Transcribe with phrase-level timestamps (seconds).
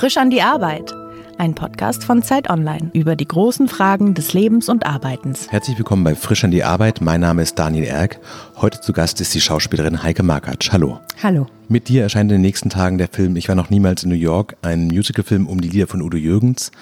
[0.00, 0.94] Frisch an die Arbeit.
[1.36, 5.52] Ein Podcast von Zeit Online über die großen Fragen des Lebens und Arbeitens.
[5.52, 7.02] Herzlich willkommen bei Frisch an die Arbeit.
[7.02, 8.18] Mein Name ist Daniel Erck.
[8.56, 10.72] Heute zu Gast ist die Schauspielerin Heike Markatsch.
[10.72, 11.00] Hallo.
[11.22, 11.48] Hallo.
[11.68, 14.16] Mit dir erscheint in den nächsten Tagen der Film Ich war noch niemals in New
[14.16, 16.72] York, ein Musicalfilm um die Lieder von Udo Jürgens.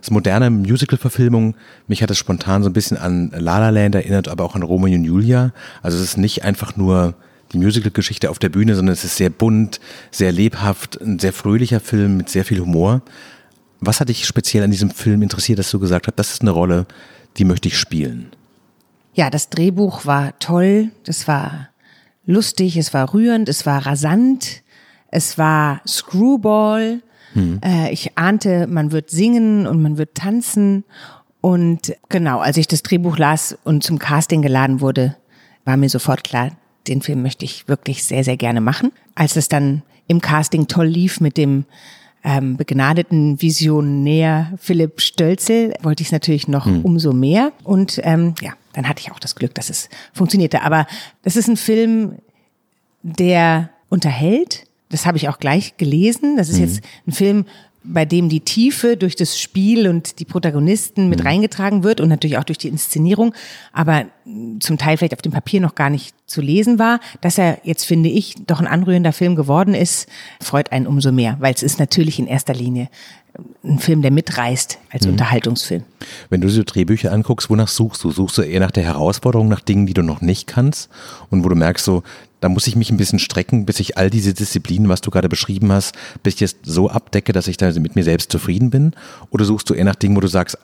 [0.00, 1.56] Das moderne Musical-Verfilmung,
[1.88, 4.62] mich hat es spontan so ein bisschen an La La Land erinnert, aber auch an
[4.62, 5.50] Romeo und Julia.
[5.82, 7.14] Also es ist nicht einfach nur
[7.52, 11.80] die Musical-Geschichte auf der Bühne, sondern es ist sehr bunt, sehr lebhaft, ein sehr fröhlicher
[11.80, 13.02] Film mit sehr viel Humor.
[13.80, 16.50] Was hat dich speziell an diesem Film interessiert, dass du gesagt hast, das ist eine
[16.50, 16.86] Rolle,
[17.36, 18.30] die möchte ich spielen?
[19.14, 21.68] Ja, das Drehbuch war toll, das war
[22.26, 24.62] lustig, es war rührend, es war rasant,
[25.10, 27.02] es war Screwball.
[27.32, 27.60] Hm.
[27.64, 30.84] Äh, ich ahnte, man wird singen und man wird tanzen.
[31.40, 35.16] Und genau, als ich das Drehbuch las und zum Casting geladen wurde,
[35.64, 36.50] war mir sofort klar,
[36.88, 38.92] den Film möchte ich wirklich sehr, sehr gerne machen.
[39.14, 41.64] Als es dann im Casting toll lief mit dem
[42.24, 46.84] ähm, begnadeten Visionär Philipp Stölzel, wollte ich es natürlich noch hm.
[46.84, 47.52] umso mehr.
[47.64, 50.62] Und ähm, ja, dann hatte ich auch das Glück, dass es funktionierte.
[50.62, 50.86] Aber
[51.22, 52.16] das ist ein Film,
[53.02, 54.64] der unterhält.
[54.88, 56.36] Das habe ich auch gleich gelesen.
[56.36, 56.64] Das ist hm.
[56.64, 57.44] jetzt ein Film,
[57.88, 61.26] bei dem die Tiefe durch das Spiel und die Protagonisten mit mhm.
[61.26, 63.34] reingetragen wird und natürlich auch durch die Inszenierung,
[63.72, 64.06] aber
[64.60, 67.00] zum Teil vielleicht auf dem Papier noch gar nicht zu lesen war.
[67.20, 70.08] Dass er jetzt, finde ich, doch ein anrührender Film geworden ist,
[70.40, 72.88] freut einen umso mehr, weil es ist natürlich in erster Linie
[73.62, 75.12] ein Film, der mitreißt als mhm.
[75.12, 75.84] Unterhaltungsfilm.
[76.28, 78.10] Wenn du so Drehbücher anguckst, wonach suchst du?
[78.10, 80.90] Suchst du eher nach der Herausforderung, nach Dingen, die du noch nicht kannst
[81.30, 82.02] und wo du merkst so,
[82.40, 85.28] da muss ich mich ein bisschen strecken, bis ich all diese Disziplinen, was du gerade
[85.28, 88.92] beschrieben hast, bis ich es so abdecke, dass ich da mit mir selbst zufrieden bin?
[89.30, 90.58] Oder suchst du eher nach Dingen, wo du sagst,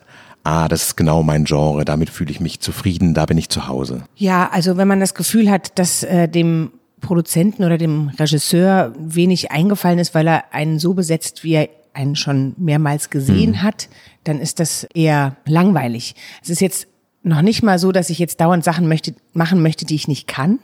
[0.44, 3.66] ah, das ist genau mein Genre, damit fühle ich mich zufrieden, da bin ich zu
[3.66, 4.04] Hause?
[4.14, 9.50] Ja, also wenn man das Gefühl hat, dass äh, dem Produzenten oder dem Regisseur wenig
[9.50, 13.62] eingefallen ist, weil er einen so besetzt, wie er einen schon mehrmals gesehen mhm.
[13.62, 13.88] hat,
[14.24, 16.14] dann ist das eher langweilig.
[16.42, 16.88] Es ist jetzt
[17.22, 20.26] noch nicht mal so, dass ich jetzt dauernd Sachen möchte, machen möchte, die ich nicht
[20.26, 20.58] kann.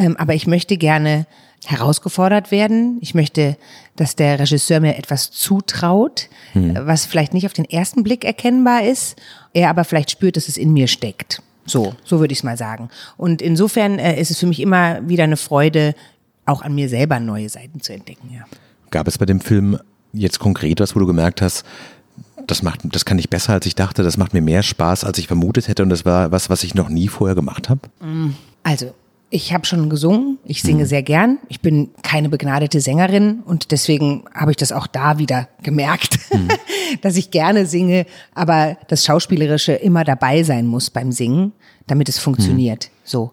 [0.00, 1.26] Ähm, aber ich möchte gerne
[1.66, 2.98] herausgefordert werden.
[3.02, 3.56] Ich möchte,
[3.96, 6.74] dass der Regisseur mir etwas zutraut, mhm.
[6.82, 9.16] was vielleicht nicht auf den ersten Blick erkennbar ist,
[9.52, 11.42] er aber vielleicht spürt, dass es in mir steckt.
[11.66, 12.88] So, so würde ich es mal sagen.
[13.18, 15.94] Und insofern äh, ist es für mich immer wieder eine Freude,
[16.46, 18.30] auch an mir selber neue Seiten zu entdecken.
[18.32, 18.44] Ja.
[18.90, 19.78] Gab es bei dem Film
[20.14, 21.64] jetzt konkret was, wo du gemerkt hast,
[22.46, 25.18] das macht, das kann ich besser als ich dachte, das macht mir mehr Spaß, als
[25.18, 27.82] ich vermutet hätte und das war was, was ich noch nie vorher gemacht habe?
[28.00, 28.30] Mm,
[28.62, 28.94] also,
[29.30, 30.88] ich habe schon gesungen, ich singe mhm.
[30.88, 31.38] sehr gern.
[31.48, 36.48] Ich bin keine begnadete Sängerin und deswegen habe ich das auch da wieder gemerkt, mhm.
[37.02, 41.52] dass ich gerne singe, aber das Schauspielerische immer dabei sein muss beim Singen,
[41.86, 42.86] damit es funktioniert.
[42.86, 42.96] Mhm.
[43.04, 43.32] So.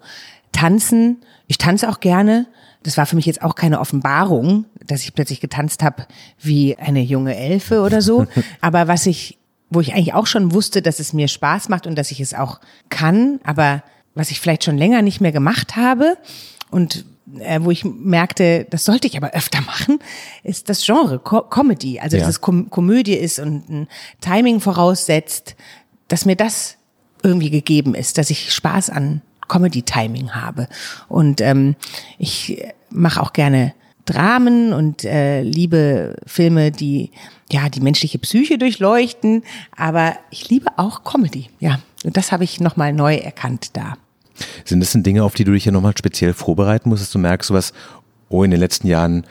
[0.52, 2.46] Tanzen, ich tanze auch gerne,
[2.84, 6.06] das war für mich jetzt auch keine Offenbarung, dass ich plötzlich getanzt habe
[6.40, 8.28] wie eine junge Elfe oder so.
[8.62, 9.40] Aber was ich,
[9.72, 12.34] wo ich eigentlich auch schon wusste, dass es mir Spaß macht und dass ich es
[12.36, 13.84] auch kann, aber
[14.18, 16.18] was ich vielleicht schon länger nicht mehr gemacht habe
[16.72, 17.06] und
[17.40, 20.00] äh, wo ich merkte, das sollte ich aber öfter machen,
[20.44, 22.00] ist das Genre Co Comedy.
[22.00, 22.22] Also ja.
[22.22, 23.88] dass es Kom Komödie ist und ein
[24.22, 25.56] Timing voraussetzt,
[26.08, 26.78] dass mir das
[27.24, 30.68] irgendwie gegeben ist, dass ich Spaß an Comedy-Timing habe.
[31.08, 31.76] Und ähm,
[32.18, 33.74] ich mache auch gerne
[34.06, 37.12] Dramen und äh, liebe Filme, die
[37.52, 39.44] ja die menschliche Psyche durchleuchten.
[39.76, 41.50] Aber ich liebe auch Comedy.
[41.60, 43.96] Ja, und das habe ich nochmal neu erkannt da.
[44.66, 47.20] Sind das denn Dinge, auf die du dich ja nochmal speziell vorbereiten musst, dass du
[47.20, 47.74] merkst, was,
[48.30, 49.26] oh, in den letzten Jahren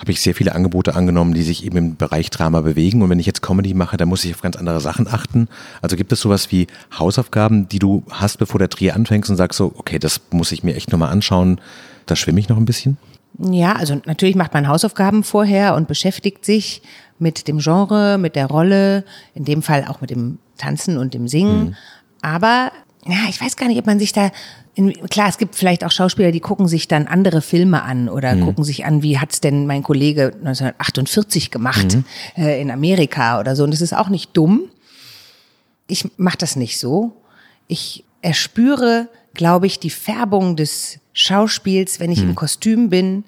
[0.00, 3.02] habe ich sehr viele Angebote angenommen, die sich eben im Bereich Drama bewegen.
[3.02, 5.46] Und wenn ich jetzt Comedy mache, dann muss ich auf ganz andere Sachen achten.
[5.82, 6.68] Also gibt es sowas wie
[6.98, 10.64] Hausaufgaben, die du hast, bevor der Dreh anfängst und sagst so, okay, das muss ich
[10.64, 11.60] mir echt nochmal anschauen.
[12.06, 12.96] Da schwimme ich noch ein bisschen?
[13.38, 16.80] Ja, also natürlich macht man Hausaufgaben vorher und beschäftigt sich
[17.18, 21.28] mit dem Genre, mit der Rolle, in dem Fall auch mit dem Tanzen und dem
[21.28, 21.64] Singen.
[21.64, 21.74] Mhm.
[22.22, 22.72] Aber
[23.06, 24.30] ja, ich weiß gar nicht, ob man sich da
[24.74, 28.34] in, klar, es gibt vielleicht auch Schauspieler, die gucken sich dann andere Filme an oder
[28.34, 28.44] mhm.
[28.44, 32.04] gucken sich an, wie hat's denn mein Kollege 1948 gemacht mhm.
[32.36, 33.64] äh, in Amerika oder so.
[33.64, 34.62] Und das ist auch nicht dumm.
[35.86, 37.16] Ich mache das nicht so.
[37.66, 42.30] Ich erspüre, glaube ich, die Färbung des Schauspiels, wenn ich mhm.
[42.30, 43.24] im Kostüm bin,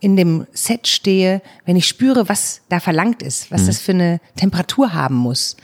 [0.00, 3.66] in dem Set stehe, wenn ich spüre, was da verlangt ist, was mhm.
[3.66, 5.56] das für eine Temperatur haben muss.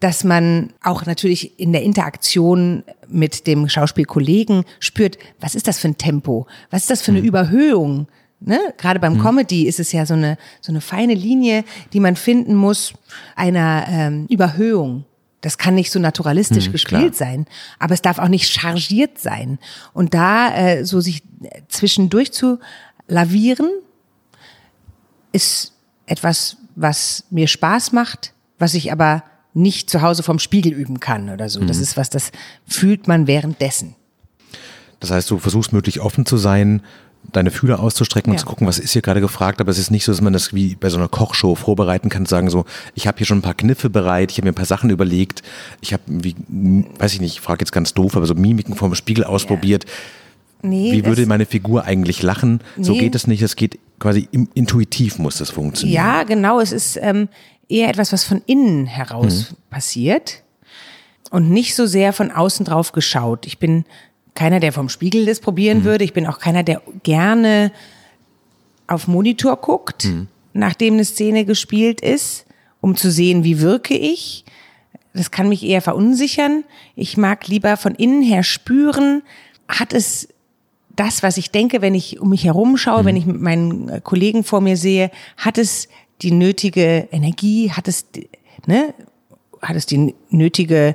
[0.00, 5.88] Dass man auch natürlich in der Interaktion mit dem Schauspielkollegen spürt, was ist das für
[5.88, 6.46] ein Tempo?
[6.70, 7.26] Was ist das für eine mhm.
[7.26, 8.08] Überhöhung?
[8.40, 8.60] Ne?
[8.76, 9.22] Gerade beim mhm.
[9.22, 12.92] Comedy ist es ja so eine, so eine feine Linie, die man finden muss,
[13.34, 15.04] einer ähm, Überhöhung.
[15.40, 17.30] Das kann nicht so naturalistisch mhm, gespielt klar.
[17.30, 17.46] sein,
[17.78, 19.58] aber es darf auch nicht chargiert sein.
[19.92, 21.22] Und da äh, so sich
[21.68, 22.58] zwischendurch zu
[23.08, 23.70] lavieren,
[25.32, 25.72] ist
[26.06, 29.22] etwas, was mir Spaß macht, was ich aber
[29.56, 31.64] nicht zu Hause vom Spiegel üben kann oder so.
[31.64, 32.30] Das ist was, das
[32.66, 33.94] fühlt man währenddessen.
[35.00, 36.82] Das heißt, du versuchst möglich offen zu sein,
[37.32, 38.40] deine Fühler auszustrecken und Ja.
[38.40, 40.52] zu gucken, was ist hier gerade gefragt, aber es ist nicht so, dass man das
[40.54, 42.64] wie bei so einer Kochshow vorbereiten kann, sagen so,
[42.94, 45.42] ich habe hier schon ein paar Kniffe bereit, ich habe mir ein paar Sachen überlegt,
[45.80, 49.24] ich habe, weiß ich nicht, ich frage jetzt ganz doof, aber so Mimiken vorm Spiegel
[49.24, 49.86] ausprobiert.
[50.62, 52.60] Nee, Wie würde meine Figur eigentlich lachen?
[52.80, 53.00] So Nee.
[53.00, 55.94] geht es nicht, es geht quasi intuitiv muss das funktionieren.
[55.96, 56.60] Ja, genau.
[56.60, 57.28] Es ist ähm,
[57.68, 60.42] eher etwas, was von innen heraus passiert
[61.30, 63.46] und nicht so sehr von außen drauf geschaut.
[63.46, 63.84] Ich bin
[64.34, 66.04] keiner, der vom Spiegel das probieren würde.
[66.04, 67.72] Ich bin auch keiner, der gerne
[68.86, 70.08] auf Monitor guckt,
[70.52, 72.46] nachdem eine Szene gespielt ist,
[72.80, 74.44] um zu sehen, wie wirke ich.
[75.12, 76.64] Das kann mich eher verunsichern.
[76.94, 79.22] Ich mag lieber von innen her spüren,
[79.66, 80.28] hat es
[80.94, 84.44] das, was ich denke, wenn ich um mich herum schaue, wenn ich mit meinen Kollegen
[84.44, 85.88] vor mir sehe, hat es
[86.22, 88.28] die nötige Energie, hat es, die-
[88.66, 88.94] ne,
[89.62, 90.94] hat es die nötige,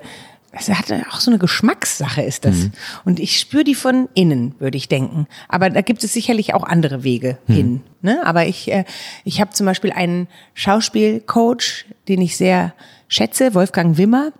[0.53, 2.69] es hat auch so eine Geschmackssache ist das.
[3.05, 5.27] Und ich spüre die von innen, würde ich denken.
[5.47, 7.81] Aber da gibt es sicherlich auch andere Wege hin.
[8.01, 8.19] Ne?
[8.25, 8.83] Aber ich, äh,
[9.23, 12.73] ich habe zum Beispiel einen Schauspielcoach, den ich sehr
[13.07, 14.33] schätze, Wolfgang Wimmer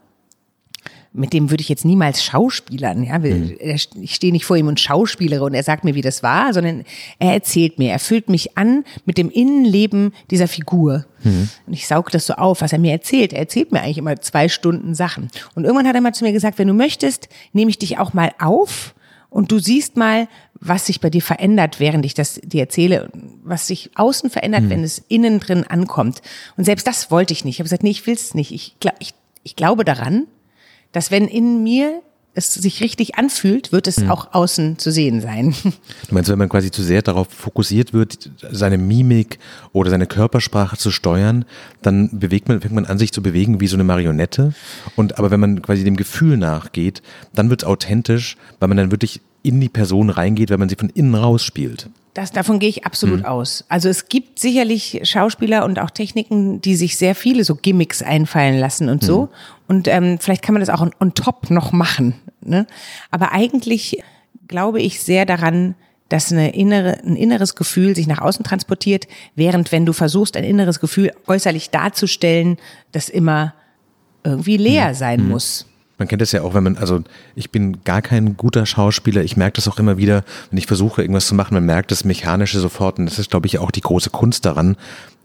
[1.13, 3.03] mit dem würde ich jetzt niemals schauspielern.
[3.03, 6.23] Ja, Er- ich stehe nicht vor ihm und schauspielere und er sagt mir, wie das
[6.23, 6.83] war, sondern
[7.19, 11.05] er erzählt mir, er füllt mich an mit dem Innenleben dieser Figur.
[11.23, 13.33] Und ich saug das so auf, was er mir erzählt.
[13.33, 15.27] Er erzählt mir eigentlich immer zwei Stunden Sachen.
[15.53, 18.13] Und irgendwann hat er mal zu mir gesagt, wenn du möchtest, nehme ich dich auch
[18.13, 18.95] mal auf
[19.29, 20.27] und du siehst mal,
[20.63, 23.09] was sich bei dir verändert, während ich das dir erzähle,
[23.43, 26.21] was sich außen verändert, wenn es innen drin ankommt.
[26.57, 27.55] Und selbst das wollte ich nicht.
[27.55, 28.51] Ich habe gesagt, nee, ich will es nicht.
[28.51, 29.13] Ich, glaub, ich,
[29.43, 30.27] ich glaube daran,
[30.91, 32.01] dass wenn in mir
[32.33, 35.53] es sich richtig anfühlt, wird es auch außen zu sehen sein.
[36.07, 39.39] Du meinst, wenn man quasi zu sehr darauf fokussiert wird, seine Mimik
[39.71, 41.45] oder seine Körpersprache zu steuern,
[41.81, 44.53] dann bewegt man, fängt man an, sich zu bewegen wie so eine Marionette.
[44.95, 47.01] Und aber wenn man quasi dem Gefühl nachgeht,
[47.33, 50.75] dann wird es authentisch, weil man dann wirklich in die Person reingeht, wenn man sie
[50.75, 51.89] von innen raus spielt.
[52.13, 53.63] Das, davon gehe ich absolut aus.
[53.69, 58.59] Also es gibt sicherlich Schauspieler und auch Techniken, die sich sehr viele so Gimmicks einfallen
[58.59, 59.29] lassen und so.
[59.69, 62.15] Und ähm, vielleicht kann man das auch on, on top noch machen.
[62.41, 62.67] Ne?
[63.11, 64.03] Aber eigentlich
[64.49, 65.75] glaube ich sehr daran,
[66.09, 70.43] dass eine innere, ein inneres Gefühl sich nach außen transportiert, während wenn du versuchst, ein
[70.43, 72.57] inneres Gefühl äußerlich darzustellen,
[72.91, 73.53] das immer
[74.25, 75.67] irgendwie leer sein muss.
[76.01, 77.03] Man kennt das ja auch, wenn man, also
[77.35, 81.03] ich bin gar kein guter Schauspieler, ich merke das auch immer wieder, wenn ich versuche,
[81.03, 83.81] irgendwas zu machen, man merkt das Mechanische sofort und das ist, glaube ich, auch die
[83.81, 84.77] große Kunst daran,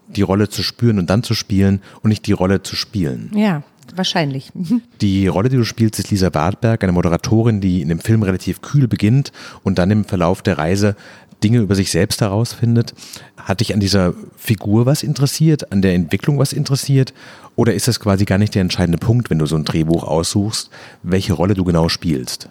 [0.08, 3.30] die Rolle zu spüren und dann zu spielen und nicht die Rolle zu spielen.
[3.34, 3.62] Ja,
[3.94, 4.52] wahrscheinlich.
[5.00, 8.60] Die Rolle, die du spielst, ist Lisa Bartberg, eine Moderatorin, die in dem Film relativ
[8.60, 9.32] kühl beginnt
[9.62, 10.94] und dann im Verlauf der Reise
[11.42, 12.94] Dinge über sich selbst herausfindet.
[13.36, 17.14] Hat dich an dieser Figur was interessiert, an der Entwicklung was interessiert?
[17.54, 20.70] Oder ist das quasi gar nicht der entscheidende Punkt, wenn du so ein Drehbuch aussuchst,
[21.02, 22.48] welche Rolle du genau spielst?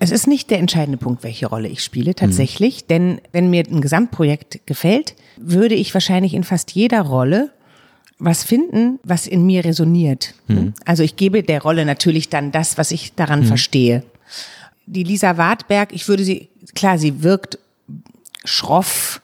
[0.00, 2.86] Es ist nicht der entscheidende Punkt, welche Rolle ich spiele, tatsächlich.
[2.86, 7.52] Denn wenn mir ein Gesamtprojekt gefällt, würde ich wahrscheinlich in fast jeder Rolle
[8.18, 10.34] was finden, was in mir resoniert.
[10.84, 14.02] Also ich gebe der Rolle natürlich dann das, was ich daran verstehe.
[14.86, 17.58] Die Lisa Wartberg, ich würde sie, klar, sie wirkt
[18.44, 19.20] schroff,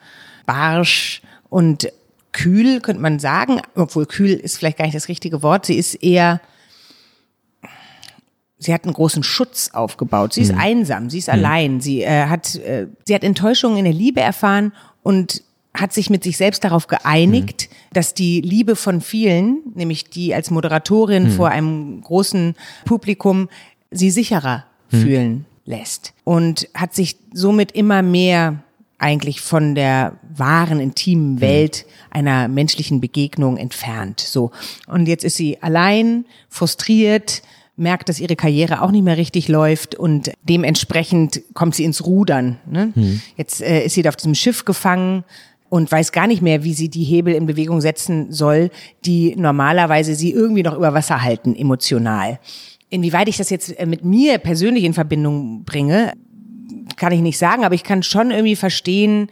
[0.46, 1.88] barsch und
[2.32, 5.66] kühl, könnte man sagen, obwohl kühl ist vielleicht gar nicht das richtige Wort.
[5.66, 6.40] Sie ist eher,
[8.58, 10.34] sie hat einen großen Schutz aufgebaut.
[10.34, 13.94] Sie ist einsam, sie ist allein, sie äh, hat, äh, sie hat Enttäuschungen in der
[13.94, 15.42] Liebe erfahren und
[15.72, 20.50] hat sich mit sich selbst darauf geeinigt, dass die Liebe von vielen, nämlich die als
[20.50, 22.54] Moderatorin vor einem großen
[22.84, 23.48] Publikum,
[23.90, 26.14] sie sicherer fühlen lässt.
[26.24, 28.62] Und hat sich somit immer mehr
[28.98, 34.20] eigentlich von der wahren, intimen Welt einer menschlichen Begegnung entfernt.
[34.20, 34.50] So.
[34.86, 37.42] Und jetzt ist sie allein, frustriert,
[37.76, 42.58] merkt, dass ihre Karriere auch nicht mehr richtig läuft und dementsprechend kommt sie ins Rudern.
[42.70, 42.92] Ne?
[43.36, 45.24] Jetzt äh, ist sie auf diesem Schiff gefangen
[45.68, 48.70] und weiß gar nicht mehr, wie sie die Hebel in Bewegung setzen soll,
[49.04, 52.38] die normalerweise sie irgendwie noch über Wasser halten, emotional.
[52.88, 56.12] Inwieweit ich das jetzt äh, mit mir persönlich in Verbindung bringe,
[56.96, 59.28] kann ich nicht sagen, aber ich kann schon irgendwie verstehen,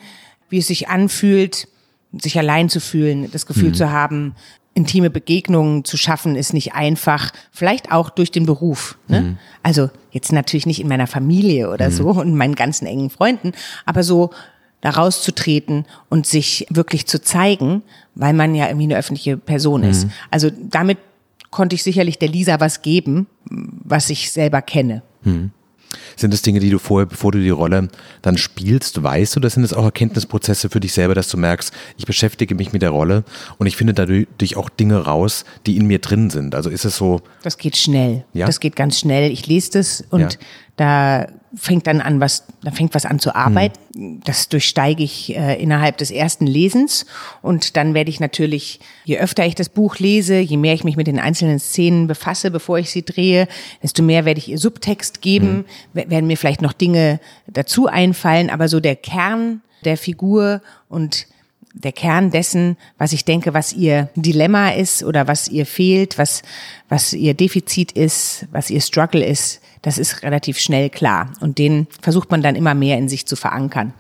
[0.49, 1.69] wie es sich anfühlt,
[2.13, 4.35] sich allein zu fühlen, das Gefühl zu haben,
[4.75, 7.33] intime Begegnungen zu schaffen, ist nicht einfach.
[7.53, 8.99] Vielleicht auch durch den Beruf.
[9.09, 9.37] Ne?
[9.63, 13.53] Also jetzt natürlich nicht in meiner Familie oder so und meinen ganzen engen Freunden,
[13.85, 14.31] aber so
[14.81, 17.83] da rauszutreten und sich wirklich zu zeigen,
[18.15, 20.09] weil man ja irgendwie eine öffentliche Person ist.
[20.31, 20.99] Also damit
[21.51, 25.03] konnte ich sicherlich der Lisa was geben, was ich selber kenne.
[26.17, 27.89] Sind das Dinge, die du vorher, bevor du die Rolle
[28.23, 31.73] dann spielst, weißt du, das sind es auch Erkenntnisprozesse für dich selber, dass du merkst,
[31.97, 33.25] ich beschäftige mich mit der Rolle
[33.59, 36.55] und ich finde dadurch auch Dinge raus, die in mir drin sind.
[36.55, 37.21] Also ist es so.
[37.43, 38.25] Das geht schnell.
[38.33, 38.47] Ja?
[38.47, 39.31] Das geht ganz schnell.
[39.31, 40.29] Ich lese das und Ja.
[40.77, 41.27] da
[41.57, 44.21] fängt dann an, was, da fängt was an zu arbeiten.
[44.25, 47.07] Das durchsteige ich äh, innerhalb des ersten Lesens.
[47.43, 50.97] Und dann werde ich natürlich, je öfter ich das Buch lese, je mehr ich mich
[50.97, 53.47] mit den einzelnen Szenen befasse, bevor ich sie drehe,
[53.83, 58.51] desto mehr werde ich ihr Subtext geben, w- werden mir vielleicht noch Dinge dazu einfallen,
[58.51, 61.27] aber so der Kern der Figur und
[61.75, 66.43] der Kern dessen, was ich denke, was ihr Dilemma ist oder was ihr fehlt, was,
[66.89, 71.31] was ihr Defizit ist, was ihr Struggle ist, das ist relativ schnell klar.
[71.41, 73.93] Und den versucht man dann immer mehr in sich zu verankern.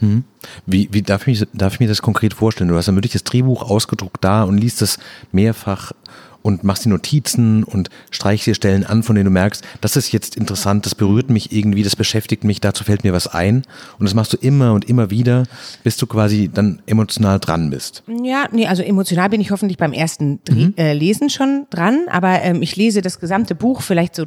[0.67, 2.69] Wie, wie darf, ich, darf ich mir das konkret vorstellen?
[2.71, 4.99] Du hast dann wirklich das Drehbuch ausgedruckt da und liest es
[5.31, 5.93] mehrfach
[6.41, 10.12] und machst die Notizen und streichst dir Stellen an, von denen du merkst, das ist
[10.12, 13.64] jetzt interessant, das berührt mich irgendwie, das beschäftigt mich, dazu fällt mir was ein.
[13.99, 15.45] Und das machst du immer und immer wieder,
[15.83, 18.03] bis du quasi dann emotional dran bist.
[18.23, 22.43] Ja, nee, also emotional bin ich hoffentlich beim ersten Dreh, äh, Lesen schon dran, aber
[22.43, 24.26] ähm, ich lese das gesamte Buch vielleicht so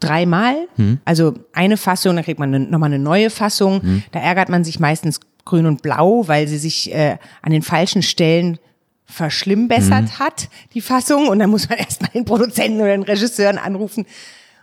[0.00, 0.68] dreimal.
[1.04, 3.80] Also eine Fassung, dann kriegt man ne, nochmal eine neue Fassung.
[4.12, 8.02] Da ärgert man sich meistens grün und blau, weil sie sich äh, an den falschen
[8.02, 8.58] Stellen
[9.06, 11.28] verschlimmbessert hat, die Fassung.
[11.28, 14.06] Und dann muss man erstmal den Produzenten oder den Regisseuren anrufen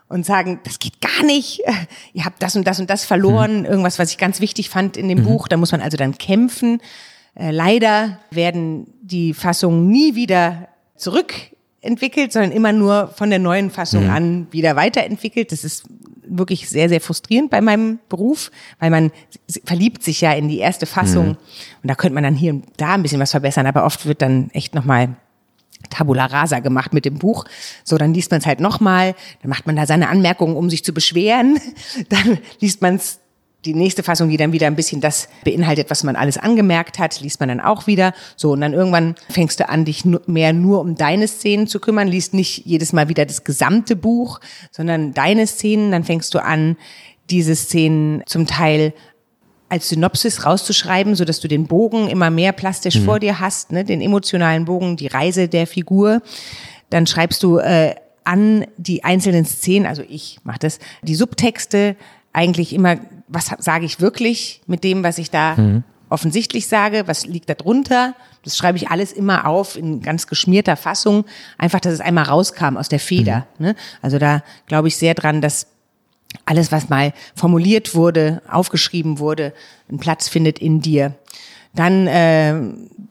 [0.07, 1.61] und sagen, das geht gar nicht,
[2.13, 5.07] ihr habt das und das und das verloren, irgendwas, was ich ganz wichtig fand in
[5.07, 5.47] dem Buch.
[5.47, 6.79] Da muss man also dann kämpfen.
[7.33, 10.69] Äh, leider werden die Fassungen nie wieder
[11.85, 15.51] zurückentwickelt, sondern immer nur von der neuen Fassung an wieder weiterentwickelt.
[15.51, 15.85] Das ist
[16.27, 19.11] wirklich sehr, sehr frustrierend bei meinem Beruf, weil man
[19.63, 21.29] verliebt sich ja in die erste Fassung
[21.83, 24.21] und da könnte man dann hier und da ein bisschen was verbessern, aber oft wird
[24.23, 25.15] dann echt nochmal
[25.91, 27.45] Tabula rasa gemacht mit dem Buch.
[27.83, 29.13] So, dann liest man es halt nochmal,
[29.43, 31.59] dann macht man da seine Anmerkungen, um sich zu beschweren.
[32.09, 33.19] Dann liest man es
[33.65, 37.19] die nächste Fassung, die dann wieder ein bisschen das beinhaltet, was man alles angemerkt hat,
[37.21, 38.13] liest man dann auch wieder.
[38.35, 42.07] So, und dann irgendwann fängst du an, dich mehr nur um deine Szenen zu kümmern,
[42.07, 44.39] liest nicht jedes Mal wieder das gesamte Buch,
[44.71, 45.91] sondern deine Szenen.
[45.91, 46.77] Dann fängst du an,
[47.29, 48.93] diese Szenen zum Teil
[49.67, 53.83] als Synopsis rauszuschreiben, so dass du den Bogen immer mehr plastisch vor dir hast, ne,
[53.83, 56.21] den emotionalen Bogen, die Reise der Figur.
[56.91, 57.95] Dann schreibst du äh,
[58.25, 61.95] an die einzelnen Szenen, also ich mache das, die Subtexte
[62.35, 65.55] eigentlich immer, was sage ich wirklich mit dem, was ich da
[66.09, 68.13] offensichtlich sage, was liegt da drunter.
[68.43, 71.25] Das schreibe ich alles immer auf in ganz geschmierter Fassung,
[71.57, 73.47] einfach, dass es einmal rauskam aus der Feder.
[73.57, 73.75] Ne?
[74.01, 75.67] Also da glaube ich sehr dran, dass
[76.45, 79.53] alles, was mal formuliert wurde, aufgeschrieben wurde,
[79.89, 81.15] einen Platz findet in dir.
[81.73, 82.53] Dann äh,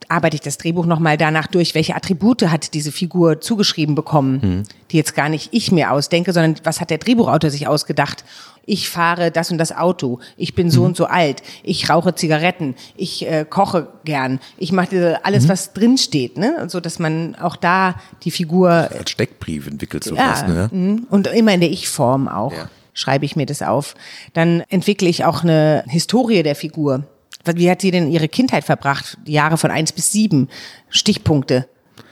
[0.09, 4.97] arbeite ich das Drehbuch nochmal danach durch, welche Attribute hat diese Figur zugeschrieben bekommen, die
[4.97, 8.25] jetzt gar nicht ich mir ausdenke, sondern was hat der Drehbuchautor sich ausgedacht.
[8.65, 12.75] Ich fahre das und das Auto, ich bin so und so alt, ich rauche Zigaretten,
[12.95, 16.65] ich äh, koche gern, ich mache alles, was drinsteht, ne?
[16.67, 20.69] so dass man auch da die Figur Als Steckbrief entwickelst du ja, was, ne?
[20.71, 21.07] mhm.
[21.09, 22.69] und immer in der Ich-Form auch Ja.
[22.93, 23.95] schreibe ich mir das auf.
[24.33, 27.03] Dann entwickle ich auch eine Historie der Figur.
[27.45, 29.17] Wie hat sie denn ihre Kindheit verbracht?
[29.27, 30.49] Die Jahre von eins bis sieben,
[30.89, 31.67] Stichpunkte.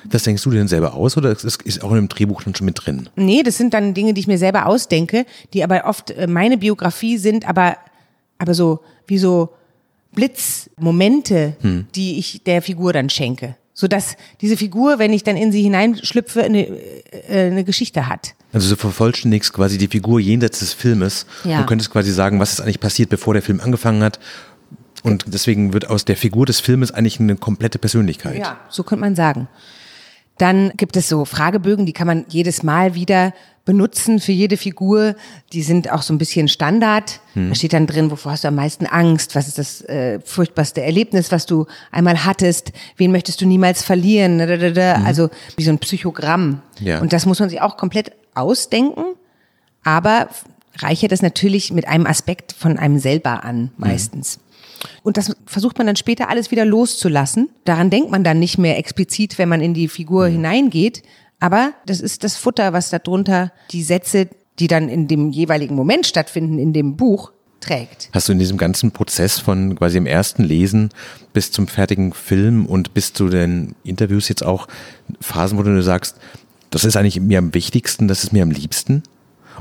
[0.05, 2.53] Das denkst du dir denn selber aus oder ist ist auch in dem Drehbuch dann
[2.55, 3.10] schon mit drin?
[3.15, 6.57] Nee, das sind dann Dinge, die ich mir selber ausdenke, die aber oft äh, meine
[6.57, 7.77] Biografie sind, aber,
[8.38, 9.50] aber so wie so
[10.13, 11.55] Blitzmomente,
[11.95, 13.55] die ich der Figur dann schenke.
[13.74, 18.36] Sodass diese Figur, wenn ich dann in sie hineinschlüpfe, eine, äh, eine Geschichte hat.
[18.51, 21.60] Also du vervollständigst quasi die Figur jenseits des Filmes Ja.
[21.60, 24.19] und könntest quasi sagen, was ist eigentlich passiert, bevor der Film angefangen hat.
[25.01, 28.38] Und deswegen wird aus der Figur des Filmes eigentlich eine komplette Persönlichkeit.
[28.38, 29.48] Ja, so könnte man sagen.
[30.37, 33.33] Dann gibt es so Fragebögen, die kann man jedes Mal wieder
[33.65, 35.15] benutzen für jede Figur.
[35.53, 37.21] Die sind auch so ein bisschen Standard.
[37.49, 39.35] Da steht dann drin, wovor hast du am meisten Angst?
[39.35, 42.73] Was ist das äh, furchtbarste Erlebnis, was du einmal hattest?
[42.97, 44.39] Wen möchtest du niemals verlieren?
[44.73, 45.03] Da.
[45.05, 46.61] Also wie so ein Psychogramm.
[46.79, 46.99] Ja.
[46.99, 49.03] Und das muss man sich auch komplett ausdenken.
[49.83, 50.29] Aber
[50.77, 54.39] reichert es natürlich mit einem Aspekt von einem selber an, meistens.
[55.03, 57.49] Und das versucht man dann später alles wieder loszulassen.
[57.65, 61.03] Daran denkt man dann nicht mehr explizit, wenn man in die Figur hineingeht.
[61.39, 66.05] Aber das ist das Futter, was darunter die Sätze, die dann in dem jeweiligen Moment
[66.05, 67.31] stattfinden, in dem Buch,
[67.63, 68.09] trägt.
[68.13, 70.89] Hast du in diesem ganzen Prozess von quasi im ersten Lesen
[71.31, 74.67] bis zum fertigen Film und bis zu den Interviews jetzt auch
[75.21, 76.17] Phasen, wo du sagst,
[76.69, 79.03] das ist eigentlich mir am wichtigsten, das ist mir am liebsten?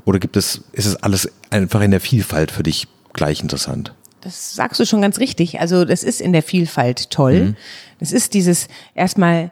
[0.04, 3.94] Oder gibt es, ist es alles einfach in der Vielfalt für dich gleich interessant?
[4.22, 5.60] Das sagst du schon ganz richtig.
[5.60, 7.54] Also das ist in der Vielfalt toll.
[7.98, 9.50] Das ist dieses erstmal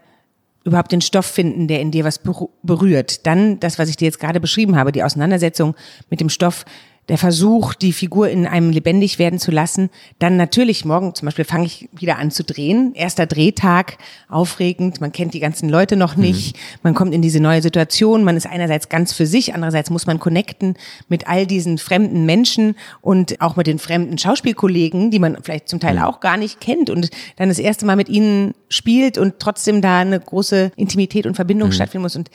[0.64, 2.20] überhaupt den Stoff finden, der in dir was
[2.62, 3.26] berührt.
[3.26, 5.74] Dann das, was ich dir jetzt gerade beschrieben habe, die Auseinandersetzung
[6.08, 6.64] mit dem Stoff,
[7.10, 9.90] der Versuch, die Figur in einem lebendig werden zu lassen.
[10.20, 12.92] Dann natürlich morgen zum Beispiel fange ich wieder an zu drehen.
[12.94, 13.98] Erster Drehtag,
[14.28, 15.00] aufregend.
[15.00, 16.22] Man kennt die ganzen Leute noch mhm.
[16.22, 16.56] nicht.
[16.56, 16.60] Mhm.
[16.84, 18.22] Man kommt in diese neue Situation.
[18.22, 20.74] Man ist einerseits ganz für sich, andererseits muss man connecten
[21.08, 25.80] mit all diesen fremden Menschen und auch mit den fremden Schauspielkollegen, die man vielleicht zum
[25.80, 26.02] Teil mhm.
[26.02, 29.98] auch gar nicht kennt und dann das erste Mal mit ihnen spielt und trotzdem da
[29.98, 31.72] eine große Intimität und Verbindung mhm.
[31.72, 32.30] stattfinden muss und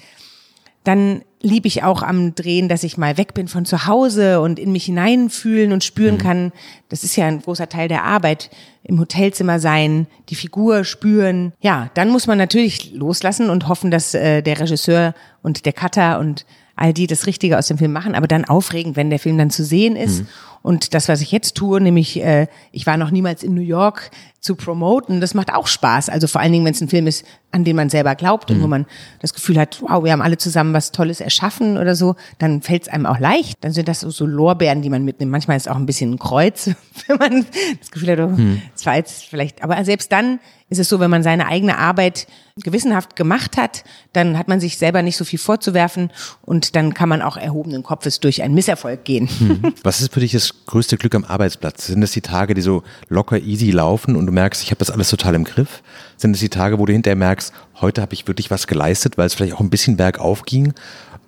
[0.85, 4.57] dann liebe ich auch am Drehen, dass ich mal weg bin von zu Hause und
[4.57, 6.19] in mich hineinfühlen und spüren mhm.
[6.19, 6.51] kann.
[6.89, 8.49] Das ist ja ein großer Teil der Arbeit.
[8.83, 11.53] Im Hotelzimmer sein, die Figur spüren.
[11.59, 16.19] Ja, dann muss man natürlich loslassen und hoffen, dass äh, der Regisseur und der Cutter
[16.19, 19.37] und all die das Richtige aus dem Film machen, aber dann aufregend, wenn der Film
[19.37, 20.21] dann zu sehen ist.
[20.21, 20.27] Mhm.
[20.61, 24.09] Und das, was ich jetzt tue, nämlich äh, ich war noch niemals in New York
[24.39, 26.09] zu promoten, das macht auch Spaß.
[26.09, 28.55] Also vor allen Dingen, wenn es ein Film ist, an den man selber glaubt mhm.
[28.55, 28.71] und wo mhm.
[28.71, 28.85] man
[29.19, 32.83] das Gefühl hat, wow, wir haben alle zusammen was Tolles erschaffen oder so, dann fällt
[32.83, 33.63] es einem auch leicht.
[33.63, 35.31] Dann sind das so, so Lorbeeren, die man mitnimmt.
[35.31, 36.71] Manchmal ist es auch ein bisschen ein Kreuz,
[37.07, 37.45] wenn man
[37.79, 38.61] das Gefühl hat, oh, mhm.
[38.73, 40.39] das war jetzt vielleicht, aber selbst dann
[40.75, 42.27] ist es so, wenn man seine eigene Arbeit
[42.57, 47.07] gewissenhaft gemacht hat, dann hat man sich selber nicht so viel vorzuwerfen und dann kann
[47.07, 49.27] man auch erhobenen Kopfes durch einen Misserfolg gehen.
[49.27, 49.73] Hm.
[49.83, 51.87] Was ist für dich das größte Glück am Arbeitsplatz?
[51.87, 54.91] Sind das die Tage, die so locker easy laufen und du merkst, ich habe das
[54.91, 55.81] alles total im Griff?
[56.17, 59.27] Sind es die Tage, wo du hinterher merkst, heute habe ich wirklich was geleistet, weil
[59.27, 60.73] es vielleicht auch ein bisschen bergauf ging?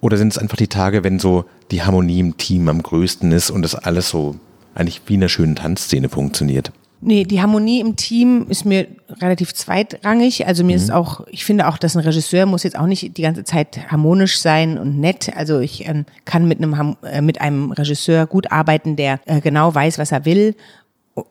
[0.02, 3.50] Oder sind es einfach die Tage, wenn so die Harmonie im Team am größten ist
[3.50, 4.36] und das alles so
[4.76, 6.72] eigentlich wie in einer schönen Tanzszene funktioniert?
[7.00, 8.88] Nee, die Harmonie im Team ist mir
[9.22, 10.48] relativ zweitrangig.
[10.48, 10.84] Also mir mhm.
[10.84, 13.92] ist auch, ich finde auch, dass ein Regisseur muss jetzt auch nicht die ganze Zeit
[13.92, 15.32] harmonisch sein und nett.
[15.36, 19.74] Also ich ähm, kann mit einem, äh, mit einem Regisseur gut arbeiten, der äh, genau
[19.74, 20.56] weiß, was er will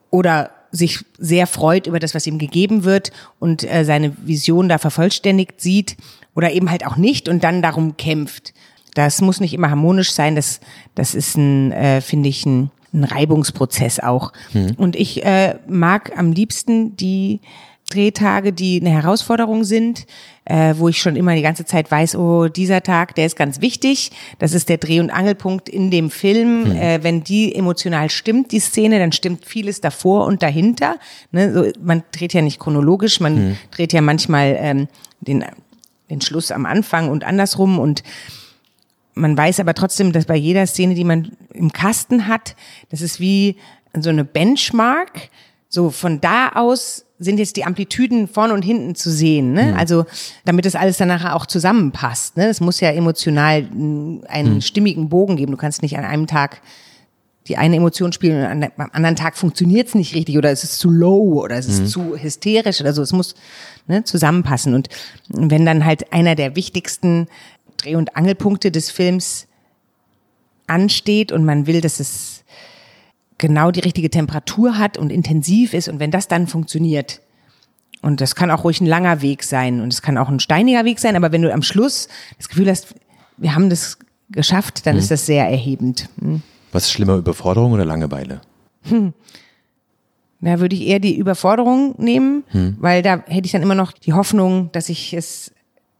[0.09, 4.77] oder sich sehr freut über das, was ihm gegeben wird und äh, seine Vision da
[4.77, 5.97] vervollständigt sieht
[6.33, 8.53] oder eben halt auch nicht und dann darum kämpft.
[8.93, 10.35] Das muss nicht immer harmonisch sein.
[10.35, 10.59] Das,
[10.95, 14.33] das ist ein, äh, finde ich, ein ein Reibungsprozess auch.
[14.53, 14.75] Mhm.
[14.77, 17.41] Und ich äh, mag am liebsten die
[17.89, 20.07] Drehtage, die eine Herausforderung sind,
[20.43, 23.61] äh, wo ich schon immer die ganze Zeit weiß, oh, dieser Tag, der ist ganz
[23.61, 24.11] wichtig.
[24.39, 26.65] Das ist der Dreh- und Angelpunkt in dem Film.
[26.65, 26.75] Mhm.
[26.75, 30.97] Äh, wenn die emotional stimmt, die Szene, dann stimmt vieles davor und dahinter.
[31.31, 33.57] Ne, so, man dreht ja nicht chronologisch, man mhm.
[33.71, 34.87] dreht ja manchmal ähm,
[35.21, 35.45] den,
[36.09, 38.03] den Schluss am Anfang und andersrum und
[39.17, 42.55] man weiß aber trotzdem, dass bei jeder Szene, die man im Kasten hat,
[42.89, 43.57] das ist wie
[43.99, 45.29] so eine Benchmark.
[45.69, 49.53] So von da aus sind jetzt die Amplitüden vorne und hinten zu sehen.
[49.53, 49.71] Ne?
[49.71, 49.77] Mhm.
[49.77, 50.05] Also
[50.45, 52.37] damit das alles dann nachher auch zusammenpasst.
[52.37, 52.47] Ne?
[52.47, 53.67] Es muss ja emotional
[54.27, 54.61] einen mhm.
[54.61, 55.51] stimmigen Bogen geben.
[55.51, 56.61] Du kannst nicht an einem Tag
[57.47, 60.79] die eine Emotion spielen und am anderen Tag funktioniert es nicht richtig oder es ist
[60.79, 61.87] zu low oder es ist mhm.
[61.87, 63.01] zu hysterisch oder so.
[63.01, 63.35] Es muss
[63.87, 64.73] ne, zusammenpassen.
[64.73, 64.89] Und
[65.29, 67.27] wenn dann halt einer der wichtigsten
[67.77, 69.47] Dreh- und Angelpunkte des Films
[70.67, 72.43] ansteht und man will, dass es
[73.37, 77.21] genau die richtige Temperatur hat und intensiv ist und wenn das dann funktioniert,
[78.01, 80.85] und das kann auch ruhig ein langer Weg sein und es kann auch ein steiniger
[80.85, 82.95] Weg sein, aber wenn du am Schluss das Gefühl hast,
[83.37, 83.97] wir haben das
[84.29, 84.99] geschafft, dann hm.
[84.99, 86.09] ist das sehr erhebend.
[86.19, 86.41] Hm.
[86.71, 88.41] Was ist schlimmer, Überforderung oder Langeweile?
[88.83, 89.13] Hm.
[90.41, 92.77] Da würde ich eher die Überforderung nehmen, hm.
[92.79, 95.51] weil da hätte ich dann immer noch die Hoffnung, dass ich es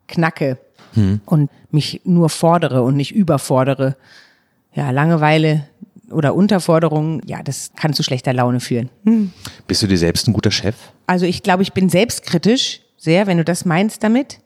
[0.08, 0.60] knacke
[0.93, 1.21] hm.
[1.26, 3.95] und mich nur fordere und nicht überfordere.
[4.73, 5.63] Ja, Langeweile
[6.12, 8.89] oder Unterforderung, ja, das kann zu schlechter Laune führen.
[9.04, 9.32] Hm.
[9.67, 10.76] Bist du dir selbst ein guter Chef?
[11.06, 14.39] Also ich glaube, ich bin selbstkritisch, sehr, wenn du das meinst damit.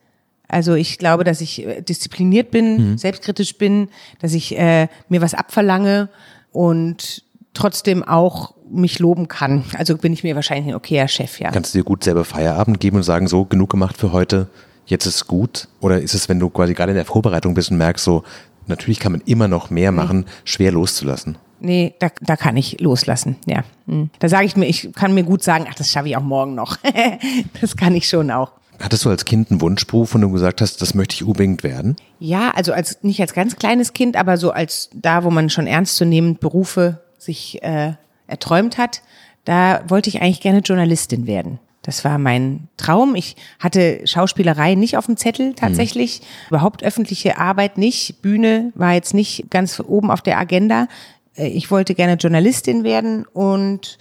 [0.47, 2.97] Also ich glaube, dass ich äh, diszipliniert bin, hm.
[2.97, 6.10] selbstkritisch bin, dass ich äh, mir was abverlange
[6.51, 7.23] und
[7.54, 9.65] trotzdem auch mich loben kann.
[9.77, 11.51] Also bin ich mir wahrscheinlich ein okayer Chef, ja.
[11.51, 14.47] Kannst du dir gut selber Feierabend geben und sagen, so, genug gemacht für heute,
[14.91, 15.69] jetzt ist gut?
[15.80, 18.23] Oder ist es, wenn du quasi gerade in der Vorbereitung bist und merkst, so,
[18.67, 21.38] natürlich kann man immer noch mehr machen, schwer loszulassen?
[21.62, 23.63] Nee, da, da kann ich loslassen, ja.
[23.88, 24.10] Hm.
[24.19, 26.56] Da sage ich mir, ich kann mir gut sagen, ach, das schaffe ich auch morgen
[26.56, 26.77] noch.
[27.62, 28.51] das kann ich schon auch.
[28.82, 31.95] Hattest du als Kind einen Wunschberuf, dem du gesagt hast, das möchte ich unbedingt werden?
[32.19, 35.67] Ja, also als nicht als ganz kleines Kind, aber so als da, wo man schon
[35.67, 37.93] ernstzunehmend Berufe sich äh,
[38.25, 39.04] erträumt hat,
[39.45, 41.60] da wollte ich eigentlich gerne Journalistin werden.
[41.82, 43.15] Das war mein Traum.
[43.15, 46.26] Ich hatte Schauspielerei nicht auf dem Zettel tatsächlich, mhm.
[46.50, 48.22] überhaupt öffentliche Arbeit nicht.
[48.22, 50.88] Bühne war jetzt nicht ganz oben auf der Agenda.
[51.36, 53.98] Äh, ich wollte gerne Journalistin werden und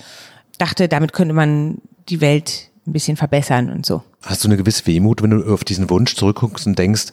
[0.58, 4.02] dachte, damit könnte man die Welt ein bisschen verbessern und so.
[4.22, 7.12] Hast du eine gewisse Wehmut, wenn du auf diesen Wunsch zurückguckst und denkst,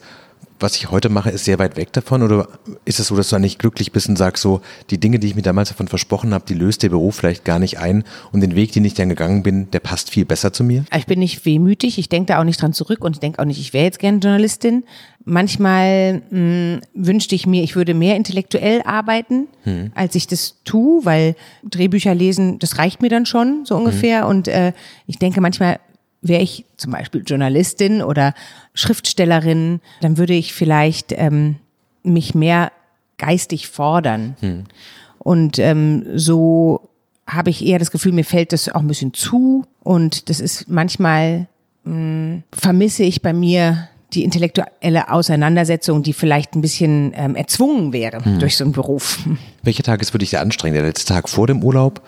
[0.60, 2.22] was ich heute mache, ist sehr weit weg davon?
[2.22, 2.48] Oder
[2.84, 5.34] ist es so, dass du eigentlich glücklich bist und sagst so, die Dinge, die ich
[5.34, 8.54] mir damals davon versprochen habe, die löst der Beruf vielleicht gar nicht ein und den
[8.54, 10.84] Weg, den ich dann gegangen bin, der passt viel besser zu mir?
[10.96, 13.44] Ich bin nicht wehmütig, ich denke da auch nicht dran zurück und ich denke auch
[13.44, 14.84] nicht, ich wäre jetzt gerne Journalistin.
[15.24, 19.92] Manchmal mh, hm, wünschte ich mir, ich würde mehr intellektuell arbeiten, hm.
[19.94, 24.22] als ich das tue, weil Drehbücher lesen, das reicht mir dann schon, so ungefähr.
[24.22, 24.28] Hm.
[24.28, 24.72] Und äh,
[25.06, 25.80] ich denke manchmal,
[26.20, 28.34] wäre ich zum Beispiel Journalistin oder
[28.74, 31.56] Schriftstellerin, dann würde ich vielleicht ähm,
[32.02, 32.72] mich mehr
[33.18, 34.36] geistig fordern.
[34.40, 34.64] Hm.
[35.18, 36.88] Und ähm, so
[37.26, 39.64] habe ich eher das Gefühl, mir fällt das auch ein bisschen zu.
[39.82, 41.46] Und das ist manchmal,
[41.84, 47.92] mh, hm, vermisse ich bei mir die intellektuelle Auseinandersetzung, die vielleicht ein bisschen ähm, erzwungen
[47.92, 48.38] wäre hm.
[48.38, 49.18] durch so einen Beruf.
[49.62, 50.76] Welcher Tag ist für dich der anstrengend?
[50.76, 52.00] Der letzte Tag vor dem Urlaub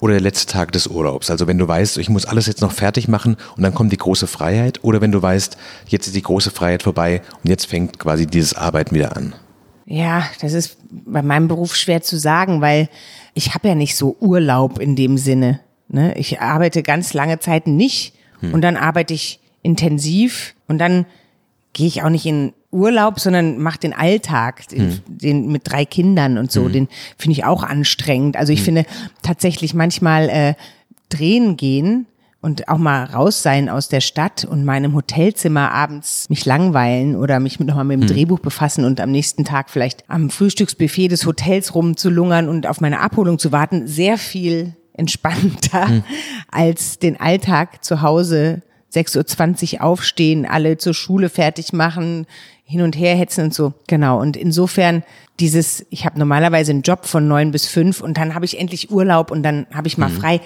[0.00, 1.30] oder der letzte Tag des Urlaubs?
[1.30, 3.98] Also wenn du weißt, ich muss alles jetzt noch fertig machen und dann kommt die
[3.98, 7.98] große Freiheit oder wenn du weißt, jetzt ist die große Freiheit vorbei und jetzt fängt
[7.98, 9.34] quasi dieses Arbeiten wieder an?
[9.84, 12.88] Ja, das ist bei meinem Beruf schwer zu sagen, weil
[13.34, 15.60] ich habe ja nicht so Urlaub in dem Sinne.
[15.88, 16.16] Ne?
[16.16, 18.54] Ich arbeite ganz lange Zeit nicht hm.
[18.54, 21.04] und dann arbeite ich intensiv und dann
[21.72, 25.00] gehe ich auch nicht in Urlaub, sondern mache den Alltag, den, hm.
[25.06, 26.72] den, mit drei Kindern und so, hm.
[26.72, 28.36] den finde ich auch anstrengend.
[28.36, 28.64] Also ich hm.
[28.64, 28.86] finde
[29.22, 30.54] tatsächlich manchmal äh,
[31.08, 32.06] drehen gehen
[32.40, 37.40] und auch mal raus sein aus der Stadt und meinem Hotelzimmer abends mich langweilen oder
[37.40, 38.14] mich nochmal mit dem hm.
[38.14, 43.00] Drehbuch befassen und am nächsten Tag vielleicht am Frühstücksbuffet des Hotels rumzulungern und auf meine
[43.00, 46.04] Abholung zu warten, sehr viel entspannter hm.
[46.50, 52.26] als den Alltag zu Hause 6.20 Uhr aufstehen, alle zur Schule fertig machen,
[52.64, 53.74] hin und her hetzen und so.
[53.86, 54.20] Genau.
[54.20, 55.02] Und insofern
[55.40, 58.90] dieses, ich habe normalerweise einen Job von neun bis fünf und dann habe ich endlich
[58.90, 60.16] Urlaub und dann habe ich mal mhm.
[60.16, 60.40] frei.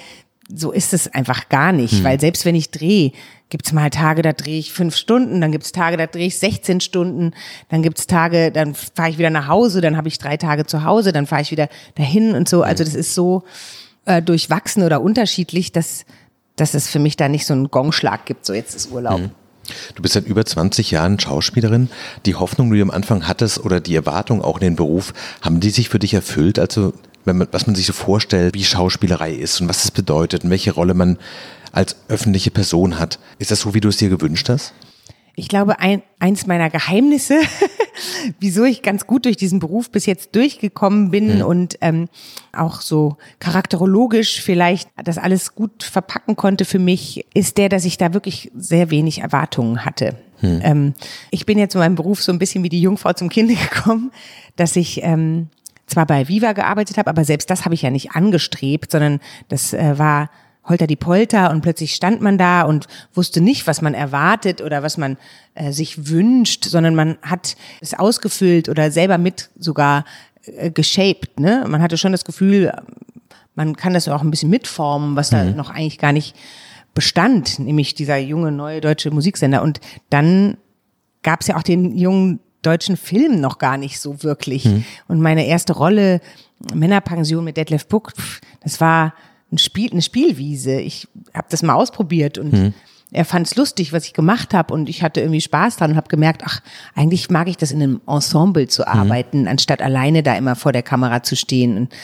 [0.49, 2.05] So ist es einfach gar nicht, mhm.
[2.05, 3.13] weil selbst wenn ich drehe,
[3.49, 6.81] gibt's mal Tage, da drehe ich fünf Stunden, dann gibt's Tage, da drehe ich 16
[6.81, 7.33] Stunden,
[7.69, 10.85] dann gibt's Tage, dann fahre ich wieder nach Hause, dann habe ich drei Tage zu
[10.85, 12.63] Hause, dann fahre ich wieder dahin und so.
[12.63, 13.43] Also das ist so
[14.05, 16.05] äh, durchwachsen oder unterschiedlich, dass
[16.57, 19.21] dass es für mich da nicht so einen Gongschlag gibt, so jetzt ist Urlaub.
[19.21, 19.31] Mhm.
[19.95, 21.91] Du bist seit über 20 Jahren Schauspielerin.
[22.25, 25.61] Die Hoffnung, die du am Anfang hattest oder die Erwartung auch in den Beruf, haben
[25.61, 26.59] die sich für dich erfüllt?
[26.59, 26.93] Also,
[27.25, 30.51] wenn man, was man sich so vorstellt, wie Schauspielerei ist und was es bedeutet und
[30.51, 31.19] welche Rolle man
[31.73, 33.19] als öffentliche Person hat.
[33.39, 34.73] Ist das so, wie du es dir gewünscht hast?
[35.39, 37.39] Ich glaube, ein, eins meiner Geheimnisse,
[38.41, 41.45] wieso ich ganz gut durch diesen Beruf bis jetzt durchgekommen bin mhm.
[41.45, 42.09] und ähm,
[42.53, 47.99] auch so charakterologisch vielleicht das alles gut verpacken konnte für mich, ist der, dass ich
[47.99, 50.17] da wirklich sehr wenig Erwartungen hatte.
[50.41, 50.61] Mhm.
[50.63, 50.95] Ähm,
[51.31, 54.13] ich bin jetzt in meinem Beruf so ein bisschen wie die Jungfrau zum Kind gekommen,
[54.57, 55.49] dass ich ähm,
[55.87, 59.75] zwar bei Viva gearbeitet habe, aber selbst das habe ich ja nicht angestrebt, sondern das
[59.75, 60.31] äh, war
[60.67, 64.83] Holter die Polter und plötzlich stand man da und wusste nicht, was man erwartet oder
[64.83, 65.17] was man
[65.55, 70.05] äh, sich wünscht, sondern man hat es ausgefüllt oder selber mit sogar
[70.45, 71.41] äh, geshaped.
[71.41, 71.65] Ne?
[71.69, 72.73] Man hatte schon das Gefühl,
[73.55, 75.57] man kann das auch ein bisschen mitformen, was da mhm.
[75.57, 76.37] noch eigentlich gar nicht
[76.95, 79.63] bestand, nämlich dieser junge neue deutsche Musiksender.
[79.63, 80.57] Und dann
[81.23, 84.65] gab es ja auch den jungen deutschen Film noch gar nicht so wirklich.
[84.65, 84.85] Mhm.
[85.09, 86.21] Und meine erste Rolle,
[86.75, 88.13] Männerpension mit Detlef Buck,
[88.61, 89.15] das war
[89.57, 90.81] ein Spiel, eine Spielwiese.
[90.81, 92.75] Ich habe das mal ausprobiert und mhm.
[93.11, 95.97] er fand es lustig, was ich gemacht habe und ich hatte irgendwie Spaß dran und
[95.97, 96.61] habe gemerkt, ach,
[96.95, 98.89] eigentlich mag ich das in einem Ensemble zu mhm.
[98.89, 99.49] arbeiten, mhm.
[99.49, 101.77] anstatt alleine da immer vor der Kamera zu stehen.
[101.77, 101.95] Und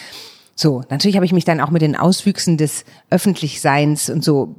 [0.54, 4.56] so, natürlich habe ich mich dann auch mit den Auswüchsen des Öffentlichseins und so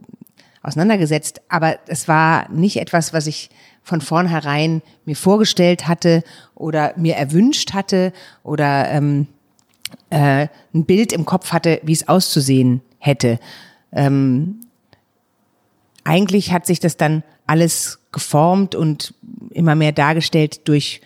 [0.62, 3.50] auseinandergesetzt, aber es war nicht etwas, was ich
[3.84, 6.24] von vornherein mir vorgestellt hatte
[6.56, 9.28] oder mir erwünscht hatte oder ähm,
[10.10, 13.40] äh, ein Bild im Kopf hatte, wie es auszusehen hätte.
[13.92, 14.62] Ähm,
[16.04, 19.14] eigentlich hat sich das dann alles geformt und
[19.52, 21.02] immer mehr dargestellt durch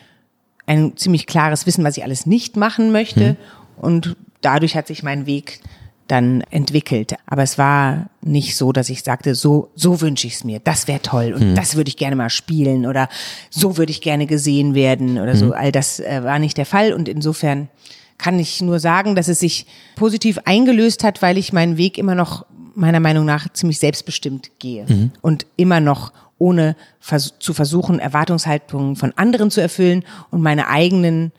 [0.66, 3.30] ein ziemlich klares Wissen, was ich alles nicht machen möchte.
[3.30, 3.38] Hm.
[3.78, 5.60] Und dadurch hat sich mein Weg
[6.08, 7.16] dann entwickelt.
[7.26, 10.88] Aber es war nicht so, dass ich sagte, so, so wünsche ich es mir, das
[10.88, 11.56] wäre toll und hm.
[11.56, 13.10] das würde ich gerne mal spielen oder
[13.50, 15.40] so würde ich gerne gesehen werden oder hm.
[15.40, 15.52] so.
[15.54, 17.70] All das äh, war nicht der Fall und insofern
[18.18, 22.16] kann ich nur sagen, dass es sich positiv eingelöst hat, weil ich meinen Weg immer
[22.16, 25.12] noch meiner Meinung nach ziemlich selbstbestimmt gehe mhm.
[25.22, 31.32] und immer noch ohne vers zu versuchen, Erwartungshaltungen von anderen zu erfüllen und meine eigenen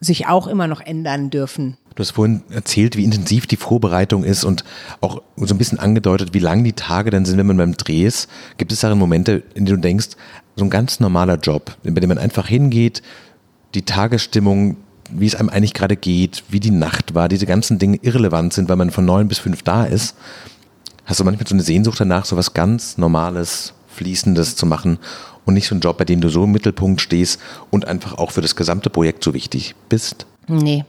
[0.00, 1.76] sich auch immer noch ändern dürfen.
[1.94, 4.64] Du hast vorhin erzählt, wie intensiv die Vorbereitung ist und
[5.00, 8.04] auch so ein bisschen angedeutet, wie lang die Tage dann sind, wenn man beim Dreh
[8.04, 8.30] ist.
[8.56, 10.10] Gibt es darin Momente, in denen du denkst,
[10.54, 13.02] so ein ganz normaler Job, bei dem man einfach hingeht,
[13.74, 14.76] die Tagesstimmung
[15.10, 18.68] wie es einem eigentlich gerade geht, wie die Nacht war, diese ganzen Dinge irrelevant sind,
[18.68, 20.16] weil man von neun bis fünf da ist.
[21.04, 24.98] Hast du manchmal so eine Sehnsucht danach, so was ganz Normales, Fließendes zu machen
[25.44, 27.40] und nicht so ein Job, bei dem du so im Mittelpunkt stehst
[27.70, 30.26] und einfach auch für das gesamte Projekt so wichtig bist?
[30.46, 30.84] Nee,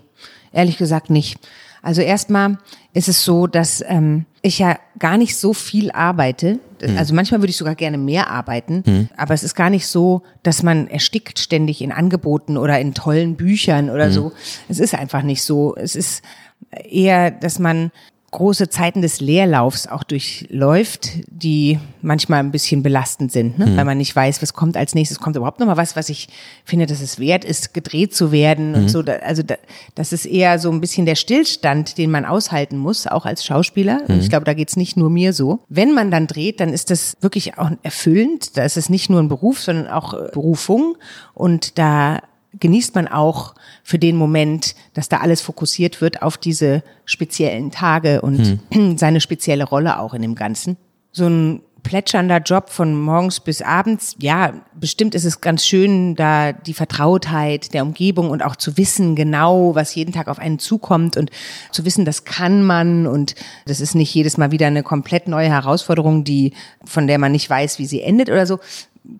[0.52, 1.40] ehrlich gesagt nicht.
[1.82, 2.58] Also erstmal
[2.94, 6.60] ist es so, dass ähm, ich ja gar nicht so viel arbeite.
[6.98, 9.10] Also manchmal würde ich sogar gerne mehr arbeiten, Mhm.
[9.18, 13.36] aber es ist gar nicht so, dass man erstickt ständig in Angeboten oder in tollen
[13.36, 14.32] Büchern oder so.
[14.70, 15.76] Es ist einfach nicht so.
[15.76, 16.24] Es ist
[16.72, 17.92] eher, dass man
[18.32, 23.66] große Zeiten des Leerlaufs auch durchläuft, die manchmal ein bisschen belastend sind, ne?
[23.76, 25.20] weil man nicht weiß, was kommt als nächstes.
[25.20, 26.30] Kommt überhaupt noch mal was, was ich
[26.64, 29.02] finde, dass es wert ist, gedreht zu werden und so.
[29.02, 29.56] Da- Also da,
[29.96, 34.02] das ist eher so ein bisschen der Stillstand, den man aushalten muss, auch als Schauspieler.
[34.08, 35.60] Und ich glaube, da geht's nicht nur mir so.
[35.70, 38.58] Wenn man dann dreht, dann ist das wirklich auch erfüllend.
[38.58, 40.96] Da ist es nicht nur ein Beruf, sondern auch äh, Berufung.
[41.34, 42.20] Und da
[42.60, 48.22] genießt man auch für den Moment, dass da alles fokussiert wird auf diese speziellen Tage
[48.22, 48.60] und
[48.98, 50.78] seine spezielle Rolle auch in dem Ganzen.
[51.12, 56.52] So ein plätschernder Job von morgens bis abends, ja, bestimmt ist es ganz schön, da
[56.52, 61.18] die Vertrautheit der Umgebung und auch zu wissen genau, was jeden Tag auf einen zukommt
[61.18, 61.32] und
[61.72, 63.36] zu wissen, das kann man und
[63.66, 67.50] das ist nicht jedes Mal wieder eine komplett neue Herausforderung, die, von der man nicht
[67.50, 68.60] weiß, wie sie endet oder so.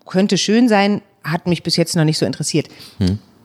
[0.06, 2.68] Könnte schön sein, hat mich bis jetzt noch nicht so interessiert.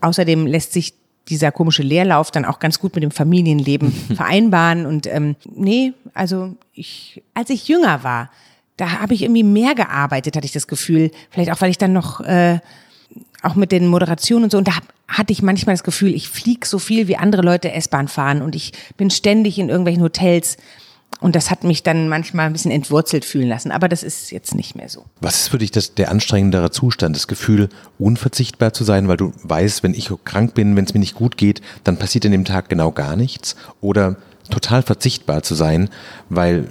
[0.01, 0.93] Außerdem lässt sich
[1.29, 4.85] dieser komische Leerlauf dann auch ganz gut mit dem Familienleben vereinbaren.
[4.85, 8.29] Und ähm, nee, also ich, als ich jünger war,
[8.77, 11.11] da habe ich irgendwie mehr gearbeitet, hatte ich das Gefühl.
[11.29, 12.59] Vielleicht auch, weil ich dann noch äh,
[13.41, 14.57] auch mit den Moderationen und so.
[14.57, 17.71] Und da hab, hatte ich manchmal das Gefühl, ich flieg so viel, wie andere Leute
[17.71, 20.57] S-Bahn fahren und ich bin ständig in irgendwelchen Hotels.
[21.21, 23.71] Und das hat mich dann manchmal ein bisschen entwurzelt fühlen lassen.
[23.71, 25.05] Aber das ist jetzt nicht mehr so.
[25.21, 27.15] Was ist für dich das, der anstrengendere Zustand?
[27.15, 30.99] Das Gefühl, unverzichtbar zu sein, weil du weißt, wenn ich krank bin, wenn es mir
[30.99, 33.55] nicht gut geht, dann passiert in dem Tag genau gar nichts?
[33.81, 34.17] Oder
[34.49, 35.89] total verzichtbar zu sein,
[36.29, 36.67] weil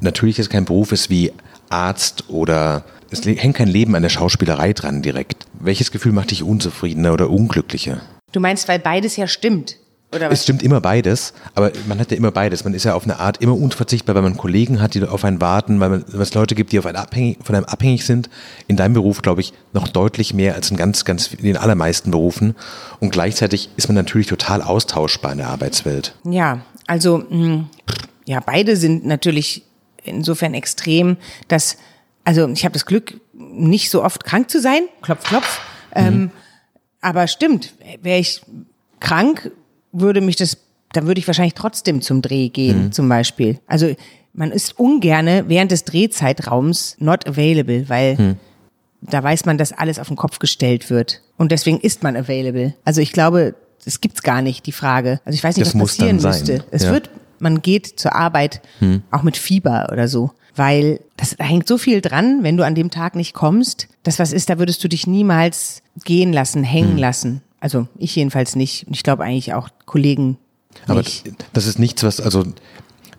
[0.00, 1.32] natürlich es kein Beruf ist wie
[1.68, 5.46] Arzt oder es hängt kein Leben an der Schauspielerei dran direkt.
[5.58, 8.00] Welches Gefühl macht dich unzufriedener oder unglücklicher?
[8.32, 9.76] Du meinst, weil beides ja stimmt.
[10.10, 12.64] Es stimmt immer beides, aber man hat ja immer beides.
[12.64, 15.40] Man ist ja auf eine Art immer unverzichtbar, weil man Kollegen hat, die auf einen
[15.40, 18.30] warten, weil, man, weil es Leute gibt, die auf einen abhängig, von einem abhängig sind.
[18.68, 22.10] In deinem Beruf, glaube ich, noch deutlich mehr als in ganz, ganz in den allermeisten
[22.10, 22.56] Berufen.
[23.00, 26.14] Und gleichzeitig ist man natürlich total austauschbar in der Arbeitswelt.
[26.24, 27.66] Ja, also mh,
[28.24, 29.64] ja, beide sind natürlich
[30.04, 31.18] insofern extrem,
[31.48, 31.76] dass
[32.28, 34.82] also ich habe das Glück, nicht so oft krank zu sein.
[35.00, 35.60] Klopf, klopf.
[35.94, 36.30] Ähm,
[37.00, 38.42] aber stimmt, wäre ich
[39.00, 39.50] krank,
[39.92, 40.58] würde mich das,
[40.92, 43.58] dann würde ich wahrscheinlich trotzdem zum Dreh gehen, zum Beispiel.
[43.66, 43.94] Also
[44.32, 48.36] man ist ungerne während des Drehzeitraums not available, weil
[49.00, 51.22] da weiß man, dass alles auf den Kopf gestellt wird.
[51.36, 52.74] Und deswegen ist man available.
[52.84, 55.20] Also ich glaube, das gibt's gar nicht, die Frage.
[55.24, 56.64] Also ich weiß nicht, Das was passieren müsste.
[56.70, 56.92] Es Ja.
[56.92, 58.60] wird, man geht zur Arbeit
[59.10, 60.30] auch mit Fieber oder so.
[60.56, 63.86] Weil das da hängt so viel dran, wenn du an dem Tag nicht kommst.
[64.02, 67.42] Das was ist, da würdest du dich niemals gehen lassen, hängen lassen.
[67.60, 68.86] Also ich jedenfalls nicht.
[68.86, 70.38] Und ich glaube eigentlich auch Kollegen
[70.86, 71.30] Aber nicht.
[71.52, 72.44] das ist nichts, was, also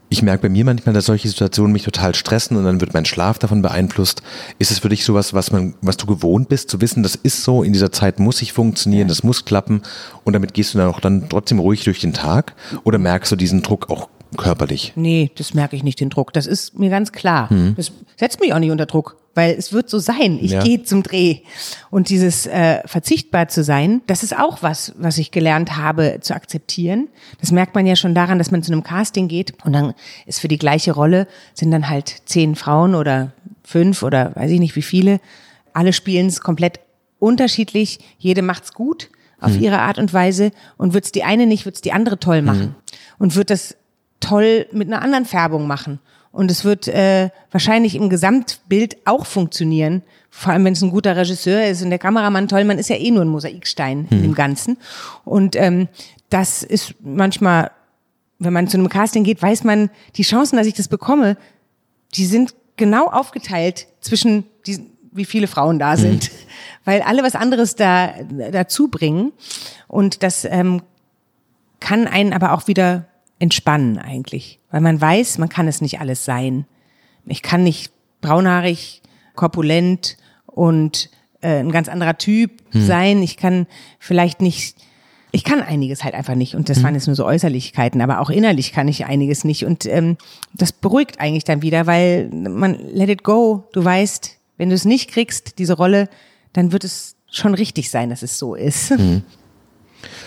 [0.10, 3.06] ich merke bei mir manchmal, dass solche Situationen mich total stressen und dann wird mein
[3.06, 4.23] Schlaf davon beeinflusst.
[4.58, 7.43] Ist es für dich sowas, was man, was du gewohnt bist, zu wissen, das ist
[7.43, 9.84] so, in dieser Zeit muss ich funktionieren, das muss klappen
[10.23, 13.36] und damit gehst du dann auch dann trotzdem ruhig durch den Tag oder merkst du
[13.36, 14.93] diesen Druck auch körperlich?
[14.95, 16.34] Nee, das merke ich nicht, den Druck.
[16.34, 17.49] Das ist mir ganz klar.
[17.75, 20.39] Das setzt mich auch nicht unter Druck, weil es wird so sein.
[20.42, 20.62] Ich Ja.
[20.63, 21.38] gehe zum Dreh.
[21.89, 26.34] Und dieses äh, verzichtbar zu sein, das ist auch was, was ich gelernt habe zu
[26.36, 27.08] akzeptieren.
[27.39, 29.94] Das merkt man ja schon daran, dass man zu einem Casting geht und dann
[30.26, 33.32] ist für die gleiche Rolle, sind dann halt zehn Frauen oder
[33.63, 35.20] fünf oder weiß ich nicht wie viele.
[35.74, 36.80] Alle spielen es komplett
[37.20, 38.00] unterschiedlich.
[38.18, 39.10] Jede macht's gut
[39.42, 42.76] auf ihre Art und Weise und wird's die eine nicht, wird's die andere toll machen.
[43.20, 43.78] Und wird das
[44.20, 46.00] toll mit einer anderen Färbung machen.
[46.32, 50.04] Und es wird äh, wahrscheinlich im Gesamtbild auch funktionieren.
[50.30, 52.98] Vor allem, wenn es ein guter Regisseur ist und der Kameramann toll, man ist ja
[52.98, 54.78] eh nur ein Mosaikstein in dem Ganzen.
[55.26, 55.88] Und ähm,
[56.30, 57.72] das ist manchmal,
[58.38, 61.36] wenn man zu einem Casting geht, weiß man, die Chancen, dass ich das bekomme,
[62.13, 66.30] die sind genau aufgeteilt zwischen diesen, wie viele Frauen da sind.
[66.86, 68.13] Weil alle was anderes da
[68.52, 69.34] dazu bringen.
[69.88, 70.84] Und das ähm,
[71.80, 73.09] kann einen aber auch wieder
[73.39, 76.65] entspannen eigentlich, weil man weiß, man kann es nicht alles sein.
[77.25, 79.02] Ich kann nicht braunhaarig,
[79.36, 81.10] korpulent und
[81.41, 83.23] äh, ein ganz anderer Typ sein.
[83.23, 83.65] Ich kann
[83.97, 84.75] vielleicht nicht,
[85.32, 88.30] ich kann einiges halt einfach nicht und das waren jetzt nur so Äußerlichkeiten, aber auch
[88.30, 90.17] innerlich kann ich einiges nicht und ähm,
[90.54, 93.69] das beruhigt eigentlich dann wieder, weil man let it go.
[93.71, 96.10] Du weißt, wenn du es nicht kriegst, diese Rolle,
[96.52, 98.91] dann wird es schon richtig sein, dass es so ist.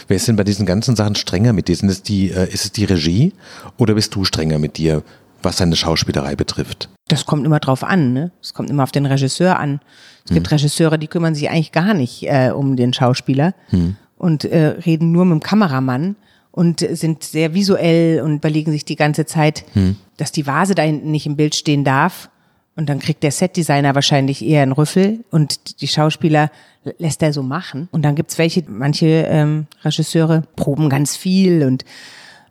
[0.09, 1.77] Wer ist denn bei diesen ganzen Sachen strenger mit dir?
[1.77, 3.33] Sind es die, äh, ist es die Regie
[3.77, 5.03] oder bist du strenger mit dir?
[5.45, 6.89] was seine Schauspielerei betrifft?
[7.09, 8.31] Das kommt immer drauf an, ne?
[8.41, 9.81] Es kommt immer auf den Regisseur an.
[10.25, 13.55] Es gibt Regisseure, die kümmern sich eigentlich gar nicht äh, um den Schauspieler
[14.17, 16.17] und äh, reden nur mit dem Kameramann
[16.53, 19.65] und sind sehr visuell und überlegen sich die ganze Zeit,
[20.17, 22.29] dass die Vase da hinten nicht im Bild stehen darf.
[22.75, 26.51] Und dann kriegt der Setdesigner wahrscheinlich eher einen Rüffel und die Schauspieler
[26.99, 27.89] lässt er so machen.
[27.93, 31.85] Und dann gibt's welche, manche ähm, Regisseure proben ganz viel und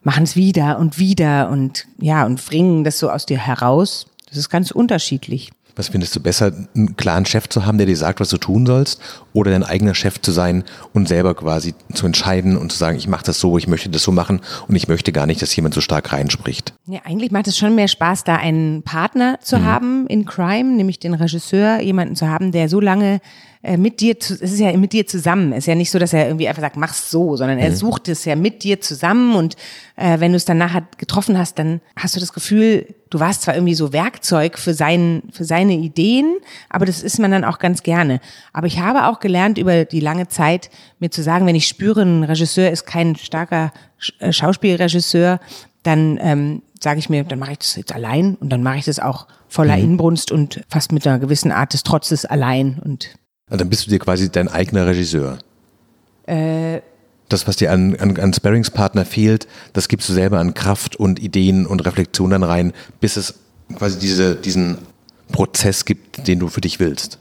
[0.03, 4.07] machen es wieder und wieder und ja, und bringen das so aus dir heraus.
[4.29, 5.51] Das ist ganz unterschiedlich.
[5.75, 8.65] Was findest du besser, einen klaren Chef zu haben, der dir sagt, was du tun
[8.65, 9.01] sollst,
[9.33, 13.07] oder dein eigener Chef zu sein und selber quasi zu entscheiden und zu sagen, ich
[13.07, 15.73] mache das so, ich möchte das so machen und ich möchte gar nicht, dass jemand
[15.73, 16.73] so stark reinspricht?
[16.87, 20.99] Ja, eigentlich macht es schon mehr Spaß, da einen Partner zu haben in Crime, nämlich
[20.99, 23.21] den Regisseur, jemanden zu haben, der so lange
[23.63, 25.51] äh, mit dir, zu, es ist ja mit dir zusammen.
[25.53, 28.07] Es ist ja nicht so, dass er irgendwie einfach sagt, mach's so, sondern er sucht
[28.07, 29.55] es ja mit dir zusammen und
[29.95, 33.43] äh, wenn du es dann nachher getroffen hast, dann hast du das Gefühl, du warst
[33.43, 36.37] zwar irgendwie so Werkzeug für, sein, für seine Ideen,
[36.69, 38.19] aber das ist man dann auch ganz gerne.
[38.51, 42.01] Aber ich habe auch gelernt über die lange Zeit, mir zu sagen, wenn ich spüre,
[42.01, 43.73] ein Regisseur ist kein starker
[44.19, 45.39] äh, Schauspielregisseur,
[45.83, 48.85] dann ähm, sage ich mir, dann mache ich das jetzt allein und dann mache ich
[48.85, 53.09] das auch voller Inbrunst und fast mit einer gewissen Art des Trotzes allein und
[53.51, 55.37] Und dann bist du dir quasi dein eigener Regisseur.
[56.25, 56.81] Äh.
[57.29, 61.19] das, was dir an, an, an Sparringspartner fehlt, das gibst du selber an Kraft und
[61.19, 63.35] Ideen und Reflexion dann rein, bis es
[63.75, 64.77] quasi diese, diesen
[65.31, 67.19] Prozess gibt, den du für dich willst.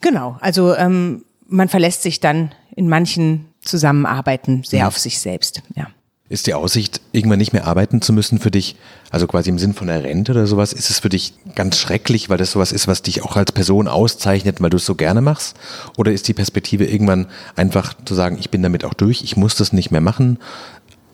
[0.00, 5.62] Genau, also ähm, man verlässt sich dann in manchen Zusammenarbeiten sehr auf sich selbst.
[5.74, 5.88] Ja.
[6.28, 8.74] Ist die Aussicht, irgendwann nicht mehr arbeiten zu müssen für dich,
[9.10, 12.28] also quasi im Sinn von der Rente oder sowas, ist es für dich ganz schrecklich,
[12.28, 15.20] weil das sowas ist, was dich auch als Person auszeichnet, weil du es so gerne
[15.20, 15.56] machst?
[15.96, 19.54] Oder ist die Perspektive irgendwann einfach zu sagen, ich bin damit auch durch, ich muss
[19.54, 20.38] das nicht mehr machen,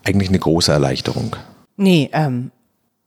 [0.03, 1.35] eigentlich eine große Erleichterung?
[1.77, 2.51] Nee, ähm,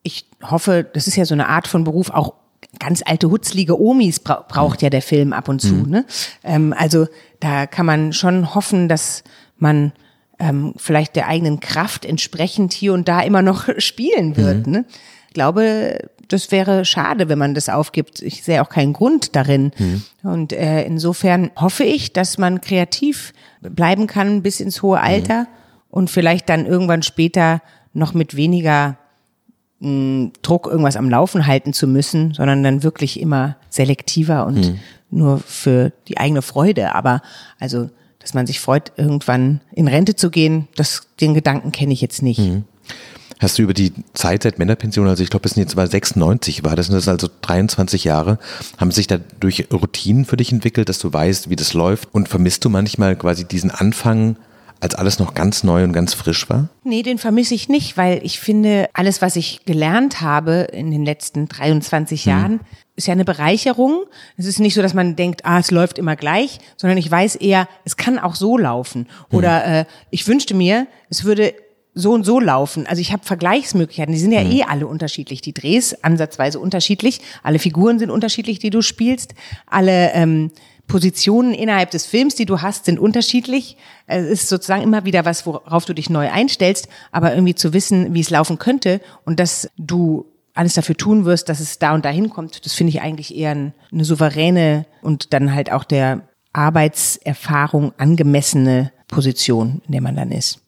[0.03, 2.35] ich hoffe, das ist ja so eine Art von Beruf, auch
[2.79, 5.75] ganz alte hutzlige Omis bra braucht ja der Film ab und zu.
[5.75, 6.05] Ne?
[6.45, 7.07] Ähm, also
[7.41, 9.25] da kann man schon hoffen, dass
[9.59, 9.93] man
[10.39, 14.67] ähm, vielleicht der eigenen Kraft entsprechend hier und da immer noch spielen wird.
[14.67, 14.85] Ne?
[15.29, 18.23] Ich glaube, das wäre schade, wenn man das aufgibt.
[18.23, 19.71] Ich sehe auch keinen Grund darin.
[20.23, 25.47] Und äh, insofern hoffe ich, dass man kreativ bleiben kann bis ins hohe Alter
[25.91, 28.97] und vielleicht dann irgendwann später noch mit weniger
[29.81, 34.75] mh, Druck irgendwas am Laufen halten zu müssen, sondern dann wirklich immer selektiver und
[35.11, 36.95] nur für die eigene Freude.
[36.95, 37.23] Aber
[37.61, 37.89] also,
[38.27, 42.23] dass man sich freut, irgendwann in Rente zu gehen, das, den Gedanken kenne ich jetzt
[42.23, 42.41] nicht.
[43.39, 46.65] Hast du über die Zeit seit Männerpension, also ich glaube, es sind jetzt mal 96
[46.65, 48.41] war das, sind das also 23 Jahre,
[48.79, 52.65] haben sich dadurch Routinen für dich entwickelt, dass du weißt, wie das läuft und vermisst
[52.65, 54.35] du manchmal quasi diesen Anfang,
[54.81, 56.69] als alles noch ganz neu und ganz frisch war?
[56.83, 61.05] Nee, den vermisse ich nicht, weil ich finde, alles, was ich gelernt habe in den
[61.05, 62.61] letzten 23 Jahren,
[62.97, 64.05] ist ja eine Bereicherung.
[64.37, 67.37] Es ist nicht so, dass man denkt, ah, es läuft immer gleich, sondern ich weiß
[67.37, 69.07] eher, es kann auch so laufen.
[69.31, 71.55] Oder äh, ich wünschte mir, es würde
[71.95, 72.87] so und so laufen.
[72.87, 74.13] Also ich habe Vergleichsmöglichkeiten.
[74.13, 75.41] Die sind ja eh alle unterschiedlich.
[75.41, 77.21] Die Drehs ansatzweise unterschiedlich.
[77.43, 79.35] Alle Figuren sind unterschiedlich, die du spielst.
[79.67, 80.51] Alle ähm,
[80.87, 83.77] Positionen innerhalb des Films, die du hast, sind unterschiedlich.
[84.07, 88.15] Es ist sozusagen immer wieder was, worauf du dich neu einstellst, aber irgendwie zu wissen,
[88.15, 92.05] wie es laufen könnte und dass du alles dafür tun wirst, dass es da und
[92.05, 96.23] dahin kommt, das finde ich eigentlich eher ein, eine souveräne und dann halt auch der
[96.53, 100.61] Arbeitserfahrung angemessene Position, in der man dann ist.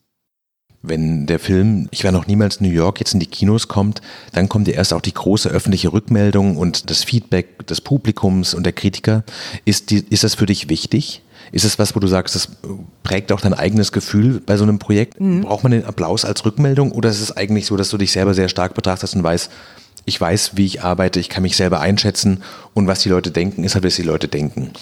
[0.81, 4.01] Wenn der Film Ich war noch niemals in New York jetzt in die Kinos kommt,
[4.33, 8.65] dann kommt ja erst auch die große öffentliche Rückmeldung und das Feedback des Publikums und
[8.65, 9.25] der Kritiker.
[9.65, 11.23] Ist, die, ist das für dich wichtig?
[11.53, 12.49] Ist es was, wo du sagst, das
[13.03, 15.19] prägt auch dein eigenes Gefühl bei so einem Projekt?
[15.19, 18.35] Braucht man den Applaus als Rückmeldung oder ist es eigentlich so, dass du dich selber
[18.35, 19.51] sehr stark betrachtest und weißt,
[20.05, 22.43] ich weiß, wie ich arbeite, ich kann mich selber einschätzen
[22.75, 24.73] und was die Leute denken, ist halt, was die Leute denken.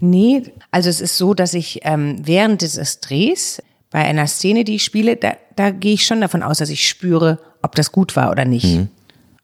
[0.00, 4.76] Nee, also es ist so, dass ich ähm, während des Drehs bei einer Szene, die
[4.76, 8.16] ich spiele, da, da gehe ich schon davon aus, dass ich spüre, ob das gut
[8.16, 8.80] war oder nicht.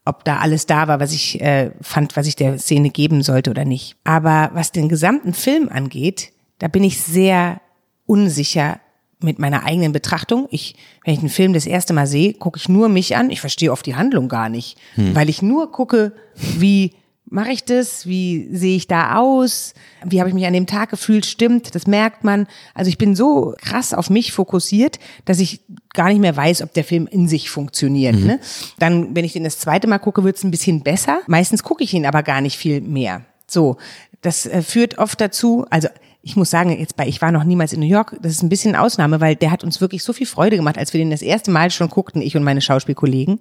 [0.05, 3.51] Ob da alles da war, was ich äh, fand, was ich der Szene geben sollte
[3.51, 3.95] oder nicht.
[4.03, 7.61] Aber was den gesamten Film angeht, da bin ich sehr
[8.05, 8.79] unsicher
[9.21, 10.47] mit meiner eigenen Betrachtung.
[10.49, 13.31] Ich, wenn ich einen Film das erste Mal sehe, gucke ich nur mich an.
[13.31, 16.93] Ich verstehe oft die Handlung gar nicht, weil ich nur gucke, wie
[17.25, 18.07] mache ich das?
[18.07, 19.73] Wie sehe ich da aus?
[20.03, 21.25] Wie habe ich mich an dem Tag gefühlt?
[21.25, 22.47] Stimmt, das merkt man.
[22.73, 25.61] Also ich bin so krass auf mich fokussiert, dass ich
[25.93, 28.15] gar nicht mehr weiß, ob der Film in sich funktioniert.
[28.15, 28.39] Ne?
[28.79, 31.19] Dann, wenn ich den das zweite Mal gucke, wird es ein bisschen besser.
[31.27, 33.25] Meistens gucke ich ihn aber gar nicht viel mehr.
[33.47, 33.77] So,
[34.21, 35.87] das äh, führt oft dazu, also
[36.21, 38.49] ich muss sagen, jetzt bei Ich war noch niemals in New York, das ist ein
[38.49, 41.11] bisschen eine Ausnahme, weil der hat uns wirklich so viel Freude gemacht, als wir den
[41.11, 43.39] das erste Mal schon guckten, ich und meine Schauspielkollegen.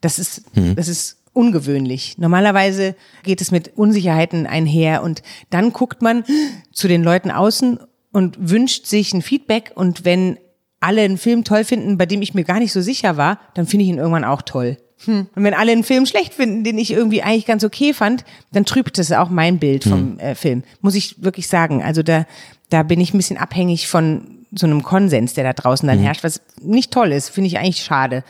[0.00, 0.42] Das ist,
[0.74, 2.18] das ist ungewöhnlich.
[2.18, 6.24] Normalerweise geht es mit Unsicherheiten einher und dann guckt man
[6.72, 7.78] zu den Leuten außen
[8.12, 10.38] und wünscht sich ein Feedback und wenn
[10.80, 13.66] alle einen Film toll finden, bei dem ich mir gar nicht so sicher war, dann
[13.66, 14.78] finde ich ihn irgendwann auch toll.
[15.04, 15.26] Hm.
[15.34, 18.64] Und wenn alle einen Film schlecht finden, den ich irgendwie eigentlich ganz okay fand, dann
[18.64, 20.18] trübt das auch mein Bild vom hm.
[20.18, 20.62] äh, Film.
[20.80, 21.82] Muss ich wirklich sagen.
[21.82, 22.26] Also da,
[22.70, 26.04] da bin ich ein bisschen abhängig von so einem Konsens, der da draußen dann hm.
[26.04, 28.24] herrscht, was nicht toll ist, finde ich eigentlich schade.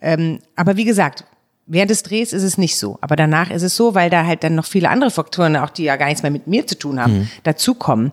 [0.00, 1.24] Ähm, aber wie gesagt,
[1.66, 2.98] während des Drehs ist es nicht so.
[3.00, 5.84] Aber danach ist es so, weil da halt dann noch viele andere Faktoren, auch die
[5.84, 7.28] ja gar nichts mehr mit mir zu tun haben, hm.
[7.44, 8.12] dazukommen.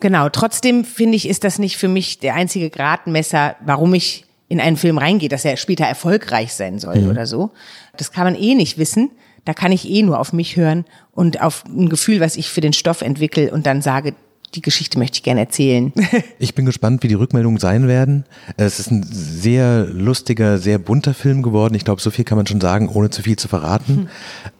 [0.00, 4.60] Genau, trotzdem finde ich, ist das nicht für mich der einzige Gradmesser, warum ich in
[4.60, 7.08] einen Film reingehe, dass er später erfolgreich sein soll mhm.
[7.08, 7.52] oder so.
[7.96, 9.10] Das kann man eh nicht wissen.
[9.46, 12.60] Da kann ich eh nur auf mich hören und auf ein Gefühl, was ich für
[12.60, 14.14] den Stoff entwickle und dann sage,
[14.54, 15.92] die Geschichte möchte ich gerne erzählen.
[16.38, 18.24] Ich bin gespannt, wie die Rückmeldungen sein werden.
[18.58, 21.74] Es ist ein sehr lustiger, sehr bunter Film geworden.
[21.74, 23.96] Ich glaube, so viel kann man schon sagen, ohne zu viel zu verraten.
[23.96, 24.08] Hm.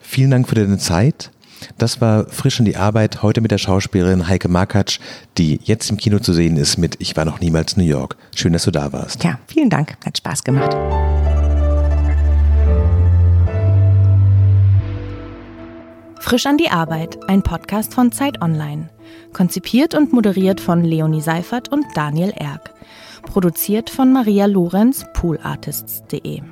[0.01, 1.31] Vielen Dank für deine Zeit.
[1.79, 4.99] Das war frisch in die Arbeit heute mit der Schauspielerin Heike Markatsch,
[5.39, 8.17] die jetzt im Kino zu sehen ist mit Ich war noch niemals New York.
[8.35, 9.25] Schön, dass du da warst.
[9.25, 9.97] Ja, vielen Dank.
[10.05, 10.77] Hat Spaß gemacht.
[16.23, 18.89] Frisch an die Arbeit, ein Podcast von Zeit Online.
[19.33, 22.73] Konzipiert und moderiert von Leonie Seifert und Daniel Erck.
[23.23, 26.43] Produziert von Maria Lorenz, poolartists.de.